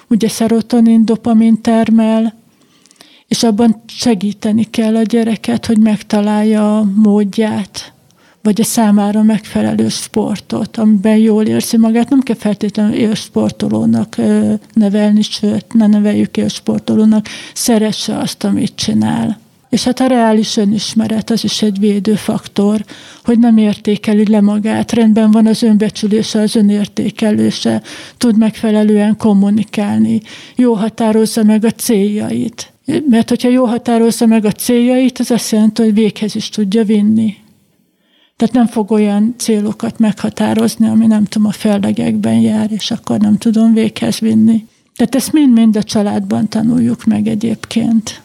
ugye 0.09 0.29
szerotonin, 0.29 1.05
dopamin 1.05 1.61
termel, 1.61 2.35
és 3.29 3.43
abban 3.43 3.83
segíteni 3.87 4.65
kell 4.65 4.97
a 4.97 5.03
gyereket, 5.03 5.67
hogy 5.67 5.79
megtalálja 5.79 6.79
a 6.79 6.85
módját 6.95 7.93
vagy 8.43 8.61
a 8.61 8.65
számára 8.65 9.23
megfelelő 9.23 9.89
sportot, 9.89 10.77
amiben 10.77 11.17
jól 11.17 11.45
érzi 11.45 11.77
magát. 11.77 12.09
Nem 12.09 12.21
kell 12.21 12.37
feltétlenül 12.37 12.95
élsportolónak 12.95 14.17
nevelni, 14.73 15.23
sőt, 15.23 15.73
ne 15.73 15.87
neveljük 15.87 16.37
élsportolónak, 16.37 17.27
szeresse 17.55 18.19
azt, 18.19 18.45
amit 18.45 18.75
csinál. 18.75 19.39
És 19.71 19.85
hát 19.85 20.01
a 20.01 20.07
reális 20.07 20.57
önismeret 20.57 21.31
az 21.31 21.45
is 21.45 21.63
egy 21.63 21.79
védőfaktor, 21.79 22.85
hogy 23.25 23.39
nem 23.39 23.57
értékeli 23.57 24.27
le 24.27 24.41
magát, 24.41 24.93
rendben 24.93 25.31
van 25.31 25.47
az 25.47 25.63
önbecsülése, 25.63 26.41
az 26.41 26.57
önértékelése, 26.57 27.83
tud 28.17 28.39
megfelelően 28.39 29.17
kommunikálni, 29.17 30.23
jó 30.57 30.73
határozza 30.73 31.43
meg 31.43 31.65
a 31.65 31.71
céljait. 31.71 32.73
Mert 33.09 33.29
hogyha 33.29 33.49
jó 33.49 33.65
határozza 33.65 34.27
meg 34.27 34.45
a 34.45 34.53
céljait, 34.53 35.19
az 35.19 35.31
azt 35.31 35.51
jelenti, 35.51 35.83
hogy 35.83 35.95
véghez 35.95 36.35
is 36.35 36.49
tudja 36.49 36.85
vinni. 36.85 37.35
Tehát 38.41 38.55
nem 38.55 38.67
fog 38.67 38.91
olyan 38.91 39.35
célokat 39.39 39.99
meghatározni, 39.99 40.89
ami 40.89 41.07
nem 41.07 41.25
tudom, 41.25 41.49
a 41.49 41.53
fellegekben 41.53 42.35
jár, 42.35 42.73
és 42.73 42.91
akkor 42.91 43.19
nem 43.19 43.39
tudom 43.39 43.73
véghez 43.75 44.19
vinni. 44.19 44.67
Tehát 44.97 45.15
ezt 45.15 45.33
mind-mind 45.33 45.77
a 45.77 45.83
családban 45.83 46.49
tanuljuk 46.49 47.05
meg 47.05 47.27
egyébként. 47.27 48.23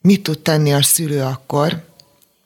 Mit 0.00 0.22
tud 0.22 0.38
tenni 0.38 0.72
a 0.72 0.82
szülő 0.82 1.20
akkor, 1.20 1.84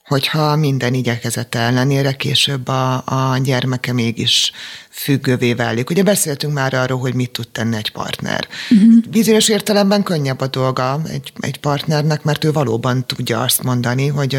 hogyha 0.05 0.57
minden 0.57 0.95
igyekezete 0.95 1.59
ellenére 1.59 2.13
később 2.13 2.69
a, 2.69 2.95
a 2.95 3.39
gyermeke 3.43 3.93
mégis 3.93 4.53
függővé 4.91 5.55
válik. 5.55 5.91
Ugye 5.91 6.03
beszéltünk 6.03 6.53
már 6.53 6.75
arról, 6.75 6.99
hogy 6.99 7.15
mit 7.15 7.31
tud 7.31 7.49
tenni 7.49 7.77
egy 7.77 7.93
partner. 7.93 8.49
Uh-huh. 8.71 9.03
Bizonyos 9.11 9.49
értelemben 9.49 10.03
könnyebb 10.03 10.41
a 10.41 10.47
dolga 10.47 11.01
egy, 11.09 11.33
egy 11.41 11.59
partnernek, 11.61 12.23
mert 12.23 12.45
ő 12.45 12.53
valóban 12.53 13.07
tudja 13.07 13.41
azt 13.41 13.63
mondani, 13.63 14.07
hogy 14.07 14.39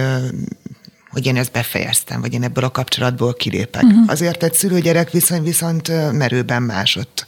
hogy 1.10 1.26
én 1.26 1.38
ezt 1.38 1.51
befejeztem, 1.51 2.22
vagy 2.22 2.34
én 2.34 2.43
ebből 2.43 2.64
a 2.64 2.72
kapcsolatból 2.72 3.34
kilépek. 3.34 3.84
Uh-huh. 3.84 4.03
Azért 4.08 4.43
egy 4.43 4.53
szülő-gyerek 4.53 5.12
viszony 5.12 5.43
viszont 5.43 6.12
merőben 6.12 6.64
másott. 6.64 7.26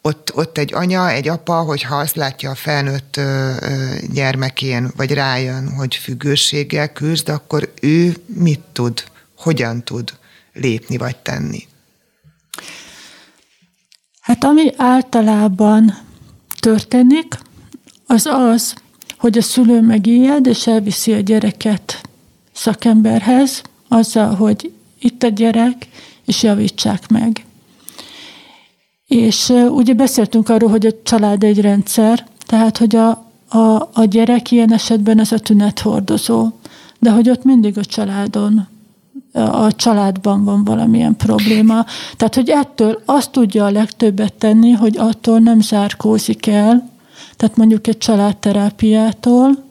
Ott, 0.00 0.34
ott 0.34 0.58
egy 0.58 0.74
anya, 0.74 1.10
egy 1.10 1.28
apa, 1.28 1.62
hogyha 1.62 1.96
azt 1.96 2.16
látja 2.16 2.50
a 2.50 2.54
felnőtt 2.54 3.20
gyermekén, 4.12 4.90
vagy 4.96 5.12
rájön, 5.12 5.72
hogy 5.74 5.94
függőséggel 5.94 6.92
küzd, 6.92 7.28
akkor 7.28 7.72
ő 7.80 8.16
mit 8.26 8.60
tud, 8.72 9.04
hogyan 9.36 9.84
tud 9.84 10.12
lépni 10.52 10.96
vagy 10.96 11.16
tenni? 11.16 11.66
Hát 14.20 14.44
ami 14.44 14.72
általában 14.76 15.98
történik, 16.60 17.38
az 18.06 18.26
az, 18.26 18.74
hogy 19.18 19.38
a 19.38 19.42
szülő 19.42 19.80
megijed, 19.80 20.46
és 20.46 20.66
elviszi 20.66 21.12
a 21.12 21.20
gyereket 21.20 22.05
szakemberhez, 22.56 23.62
azzal, 23.88 24.34
hogy 24.34 24.72
itt 24.98 25.22
a 25.22 25.28
gyerek, 25.28 25.88
és 26.24 26.42
javítsák 26.42 27.08
meg. 27.08 27.44
És 29.06 29.52
ugye 29.68 29.94
beszéltünk 29.94 30.48
arról, 30.48 30.70
hogy 30.70 30.86
a 30.86 31.02
család 31.02 31.42
egy 31.42 31.60
rendszer, 31.60 32.26
tehát, 32.46 32.78
hogy 32.78 32.96
a, 32.96 33.08
a, 33.48 33.88
a 33.92 34.04
gyerek 34.04 34.50
ilyen 34.50 34.72
esetben 34.72 35.20
ez 35.20 35.32
a 35.32 35.38
tünethordozó, 35.38 36.48
de 36.98 37.10
hogy 37.10 37.30
ott 37.30 37.44
mindig 37.44 37.78
a 37.78 37.84
családon, 37.84 38.68
a 39.32 39.74
családban 39.74 40.44
van 40.44 40.64
valamilyen 40.64 41.16
probléma. 41.16 41.84
Tehát, 42.16 42.34
hogy 42.34 42.48
ettől 42.48 43.02
azt 43.04 43.30
tudja 43.30 43.64
a 43.64 43.70
legtöbbet 43.70 44.32
tenni, 44.32 44.70
hogy 44.70 44.96
attól 44.96 45.38
nem 45.38 45.60
zárkózik 45.60 46.46
el, 46.46 46.90
tehát 47.36 47.56
mondjuk 47.56 47.86
egy 47.86 47.98
családterápiától, 47.98 49.65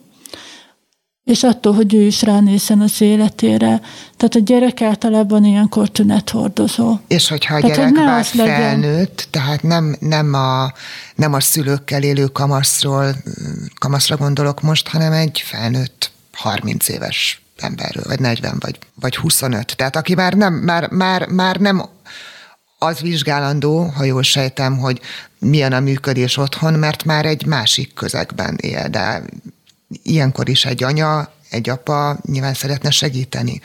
és 1.25 1.43
attól, 1.43 1.73
hogy 1.73 1.93
ő 1.93 2.01
is 2.01 2.21
ránézzen 2.21 2.81
az 2.81 3.01
életére. 3.01 3.81
Tehát 4.17 4.35
a 4.35 4.39
gyerek 4.39 4.81
általában 4.81 5.45
ilyenkor 5.45 5.89
tünethordozó. 5.89 6.97
És 7.07 7.27
hogyha 7.27 7.55
a 7.55 7.59
tehát, 7.59 7.75
gyerek 7.75 7.95
hogy 7.95 8.05
már 8.05 8.25
felnőtt, 8.25 9.27
tehát 9.31 9.63
nem, 9.63 9.95
nem, 9.99 10.33
a, 10.33 10.73
nem 11.15 11.33
a 11.33 11.39
szülőkkel 11.39 12.03
élő 12.03 12.25
kamaszról, 12.25 13.15
kamaszra 13.79 14.17
gondolok 14.17 14.61
most, 14.61 14.87
hanem 14.87 15.11
egy 15.11 15.43
felnőtt 15.45 16.11
30 16.31 16.87
éves 16.89 17.41
emberről, 17.57 18.03
vagy 18.07 18.19
40, 18.19 18.57
vagy, 18.59 18.79
vagy 18.99 19.15
25. 19.15 19.75
Tehát 19.75 19.95
aki 19.95 20.15
már 20.15 20.33
nem, 20.33 20.53
már, 20.53 20.89
már, 20.89 21.27
már 21.27 21.55
nem 21.55 21.85
az 22.79 22.99
vizsgálandó, 22.99 23.83
ha 23.95 24.03
jól 24.03 24.23
sejtem, 24.23 24.77
hogy 24.77 24.99
milyen 25.39 25.73
a 25.73 25.79
működés 25.79 26.37
otthon, 26.37 26.73
mert 26.73 27.03
már 27.03 27.25
egy 27.25 27.45
másik 27.45 27.93
közegben 27.93 28.55
él, 28.61 28.87
de 28.89 29.23
ilyenkor 30.03 30.49
is 30.49 30.65
egy 30.65 30.83
anya, 30.83 31.33
egy 31.49 31.69
apa 31.69 32.17
nyilván 32.25 32.53
szeretne 32.53 32.89
segíteni. 32.89 33.61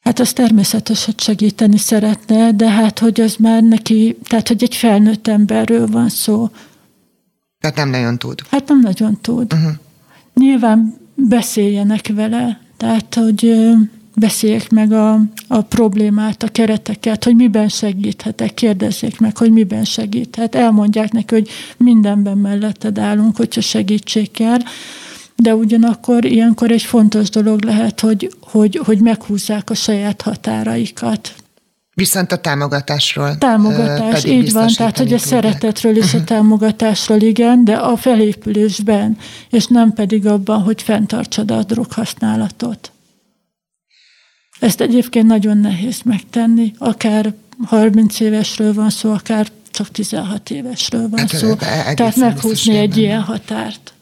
Hát 0.00 0.18
az 0.18 0.32
természetes, 0.32 1.04
hogy 1.04 1.20
segíteni 1.20 1.78
szeretne, 1.78 2.52
de 2.52 2.70
hát, 2.70 2.98
hogy 2.98 3.20
az 3.20 3.36
már 3.36 3.62
neki, 3.62 4.18
tehát, 4.28 4.48
hogy 4.48 4.62
egy 4.62 4.74
felnőtt 4.74 5.28
emberről 5.28 5.86
van 5.86 6.08
szó. 6.08 6.50
Tehát 7.60 7.76
nem 7.76 7.88
nagyon 7.88 8.18
tud. 8.18 8.42
Hát 8.50 8.68
nem 8.68 8.80
nagyon 8.80 9.20
tud. 9.20 9.52
Uh-huh. 9.52 9.72
Nyilván 10.34 10.98
beszéljenek 11.14 12.06
vele, 12.14 12.60
tehát, 12.76 13.14
hogy 13.14 13.54
beszéljék 14.14 14.70
meg 14.70 14.92
a, 14.92 15.20
a 15.48 15.60
problémát, 15.60 16.42
a 16.42 16.48
kereteket, 16.48 17.24
hogy 17.24 17.36
miben 17.36 17.68
segíthetek, 17.68 18.54
kérdezzék 18.54 19.20
meg, 19.20 19.36
hogy 19.36 19.52
miben 19.52 19.84
segíthet. 19.84 20.54
Elmondják 20.54 21.12
neki, 21.12 21.34
hogy 21.34 21.48
mindenben 21.76 22.38
melletted 22.38 22.98
állunk, 22.98 23.36
hogyha 23.36 23.60
segítség 23.60 24.30
kell, 24.30 24.58
de 25.36 25.54
ugyanakkor 25.54 26.24
ilyenkor 26.24 26.70
egy 26.70 26.82
fontos 26.82 27.30
dolog 27.30 27.64
lehet, 27.64 28.00
hogy, 28.00 28.30
hogy, 28.40 28.80
hogy 28.84 28.98
meghúzzák 28.98 29.70
a 29.70 29.74
saját 29.74 30.22
határaikat. 30.22 31.34
Viszont 31.94 32.32
a 32.32 32.36
támogatásról 32.36 33.38
Támogatás, 33.38 34.24
így 34.24 34.52
van, 34.52 34.68
tehát 34.76 34.98
hogy 34.98 35.12
a 35.12 35.18
szeretetről 35.18 35.96
és 35.96 36.14
a 36.14 36.16
mhm. 36.16 36.26
támogatásról 36.26 37.20
igen, 37.20 37.64
de 37.64 37.74
a 37.74 37.96
felépülésben, 37.96 39.16
és 39.50 39.66
nem 39.66 39.92
pedig 39.92 40.26
abban, 40.26 40.62
hogy 40.62 40.82
fenntartsad 40.82 41.50
a 41.50 41.62
droghasználatot. 41.62 42.91
Ezt 44.62 44.80
egyébként 44.80 45.26
nagyon 45.26 45.58
nehéz 45.58 46.00
megtenni, 46.04 46.72
akár 46.78 47.34
30 47.64 48.20
évesről 48.20 48.74
van 48.74 48.90
szó, 48.90 49.12
akár 49.12 49.48
csak 49.70 49.90
16 49.90 50.50
évesről 50.50 51.08
van 51.08 51.18
hát, 51.18 51.36
szó. 51.36 51.54
Tehát 51.94 52.16
meghúzni 52.16 52.76
egy 52.76 52.96
ilyen 52.96 53.20
határt. 53.20 53.92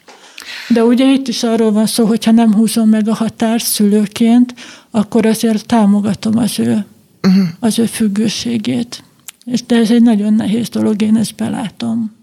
De 0.68 0.84
ugye 0.84 1.12
itt 1.12 1.28
is 1.28 1.42
arról 1.42 1.72
van 1.72 1.86
szó, 1.86 2.06
hogyha 2.06 2.30
nem 2.30 2.54
húzom 2.54 2.88
meg 2.88 3.08
a 3.08 3.14
határt 3.14 3.64
szülőként, 3.64 4.54
akkor 4.90 5.26
azért 5.26 5.66
támogatom 5.66 6.36
az 6.36 6.58
ő, 6.58 6.86
uh-huh. 7.22 7.48
az 7.60 7.78
ő 7.78 7.86
függőségét. 7.86 9.02
És 9.44 9.66
de 9.66 9.76
ez 9.76 9.90
egy 9.90 10.02
nagyon 10.02 10.34
nehéz 10.34 10.68
dolog, 10.68 11.02
én 11.02 11.16
ezt 11.16 11.34
belátom. 11.34 12.16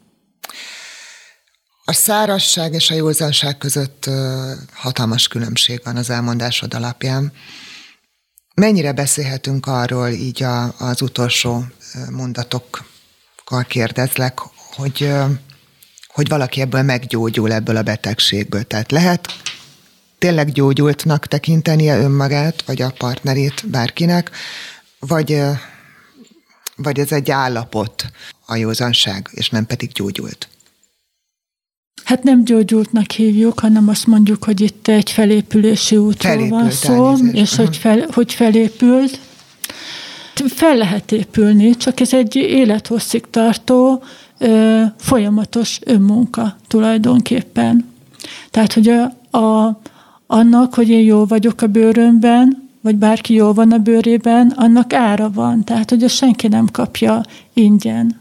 A 1.85 1.93
szárasság 1.93 2.73
és 2.73 2.89
a 2.89 2.95
józanság 2.95 3.57
között 3.57 4.09
hatalmas 4.73 5.27
különbség 5.27 5.81
van 5.83 5.95
az 5.95 6.09
elmondásod 6.09 6.73
alapján. 6.73 7.31
Mennyire 8.61 8.91
beszélhetünk 8.91 9.65
arról, 9.65 10.07
így 10.07 10.43
a, 10.43 10.79
az 10.79 11.01
utolsó 11.01 11.65
mondatokkal 12.11 13.63
kérdezlek, 13.67 14.39
hogy, 14.75 15.13
hogy 16.07 16.27
valaki 16.27 16.61
ebből 16.61 16.81
meggyógyul 16.81 17.53
ebből 17.53 17.75
a 17.77 17.81
betegségből. 17.81 18.63
Tehát 18.63 18.91
lehet 18.91 19.27
tényleg 20.17 20.51
gyógyultnak 20.51 21.27
tekintenie 21.27 21.99
önmagát, 21.99 22.63
vagy 22.65 22.81
a 22.81 22.93
partnerét 22.97 23.69
bárkinek, 23.69 24.31
vagy, 24.99 25.41
vagy 26.75 26.99
ez 26.99 27.11
egy 27.11 27.31
állapot, 27.31 28.11
a 28.45 28.55
józanság, 28.55 29.29
és 29.31 29.49
nem 29.49 29.65
pedig 29.65 29.91
gyógyult. 29.91 30.49
Hát 32.03 32.23
nem 32.23 32.43
gyógyultnak 32.43 33.11
hívjuk, 33.11 33.59
hanem 33.59 33.87
azt 33.87 34.07
mondjuk, 34.07 34.43
hogy 34.43 34.61
itt 34.61 34.87
egy 34.87 35.11
felépülési 35.11 35.97
útról 35.97 36.31
Felépült 36.31 36.61
van 36.61 36.71
szó, 36.71 37.05
elnézést. 37.05 37.35
és 37.35 37.51
uh-huh. 37.51 37.65
hogy, 37.65 37.77
fel, 37.77 38.07
hogy 38.11 38.33
felépült. 38.33 39.19
Fel 40.33 40.75
lehet 40.75 41.11
épülni, 41.11 41.75
csak 41.75 41.99
ez 41.99 42.13
egy 42.13 42.35
élethosszig 42.35 43.23
tartó, 43.29 44.03
ö, 44.37 44.83
folyamatos 44.97 45.79
önmunka 45.85 46.55
tulajdonképpen. 46.67 47.85
Tehát, 48.51 48.73
hogy 48.73 48.87
a, 48.87 49.37
a, 49.37 49.79
annak, 50.27 50.73
hogy 50.73 50.89
én 50.89 51.05
jó 51.05 51.25
vagyok 51.25 51.61
a 51.61 51.67
bőrömben, 51.67 52.69
vagy 52.81 52.95
bárki 52.95 53.33
jól 53.33 53.53
van 53.53 53.71
a 53.71 53.77
bőrében, 53.77 54.53
annak 54.55 54.93
ára 54.93 55.31
van. 55.33 55.63
Tehát, 55.63 55.89
hogy 55.89 56.03
a 56.03 56.07
senki 56.07 56.47
nem 56.47 56.67
kapja 56.71 57.23
ingyen. 57.53 58.19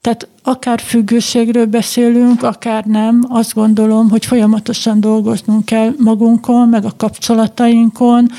Tehát 0.00 0.28
akár 0.42 0.80
függőségről 0.80 1.66
beszélünk, 1.66 2.42
akár 2.42 2.84
nem, 2.84 3.24
azt 3.28 3.54
gondolom, 3.54 4.08
hogy 4.08 4.26
folyamatosan 4.26 5.00
dolgoznunk 5.00 5.64
kell 5.64 5.94
magunkon, 5.98 6.68
meg 6.68 6.84
a 6.84 6.94
kapcsolatainkon, 6.96 8.30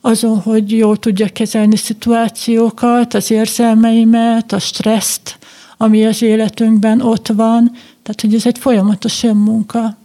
azon, 0.00 0.40
hogy 0.40 0.70
jól 0.70 0.96
tudja 0.96 1.28
kezelni 1.28 1.76
szituációkat, 1.76 3.14
az 3.14 3.30
érzelmeimet, 3.30 4.52
a 4.52 4.58
stresszt, 4.58 5.38
ami 5.76 6.06
az 6.06 6.22
életünkben 6.22 7.00
ott 7.00 7.28
van. 7.28 7.70
Tehát, 8.02 8.20
hogy 8.20 8.34
ez 8.34 8.46
egy 8.46 8.58
folyamatos 8.58 9.22
önmunka. 9.22 9.96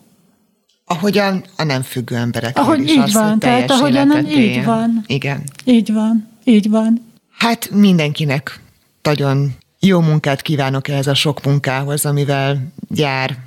Ahogyan 0.86 1.44
a 1.58 1.64
nem 1.64 1.82
függő 1.82 2.16
emberek 2.16 2.58
Ahogy 2.58 2.84
is 2.84 2.92
így 2.92 2.98
azt, 2.98 3.14
van, 3.14 3.40
tehát 3.40 3.72
ahogyan 3.72 4.08
nem, 4.08 4.26
így 4.26 4.66
van. 4.66 5.04
Igen. 5.08 5.44
Így 5.64 5.94
van, 5.94 6.28
így 6.44 6.70
van. 6.70 7.06
Hát 7.38 7.70
mindenkinek 7.72 8.62
nagyon 9.02 9.56
jó 9.80 10.00
munkát 10.00 10.42
kívánok 10.42 10.88
ehhez 10.88 11.08
a 11.08 11.14
sok 11.14 11.44
munkához, 11.46 12.06
amivel 12.06 12.72
jár 12.90 13.38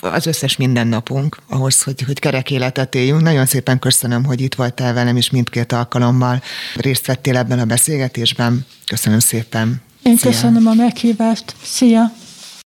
az 0.00 0.26
összes 0.26 0.56
mindennapunk 0.56 1.38
ahhoz, 1.48 1.82
hogy, 1.82 2.02
hogy 2.02 2.18
kerek 2.18 2.50
életet 2.50 2.94
éljünk. 2.94 3.20
Nagyon 3.20 3.46
szépen 3.46 3.78
köszönöm, 3.78 4.24
hogy 4.24 4.40
itt 4.40 4.54
voltál 4.54 4.94
velem, 4.94 5.16
és 5.16 5.30
mindkét 5.30 5.72
alkalommal 5.72 6.42
részt 6.76 7.06
vettél 7.06 7.36
ebben 7.36 7.58
a 7.58 7.64
beszélgetésben. 7.64 8.66
Köszönöm 8.86 9.18
szépen. 9.18 9.82
Én 10.02 10.16
Szia. 10.16 10.30
köszönöm 10.30 10.66
a 10.66 10.74
meghívást. 10.74 11.54
Szia! 11.62 12.12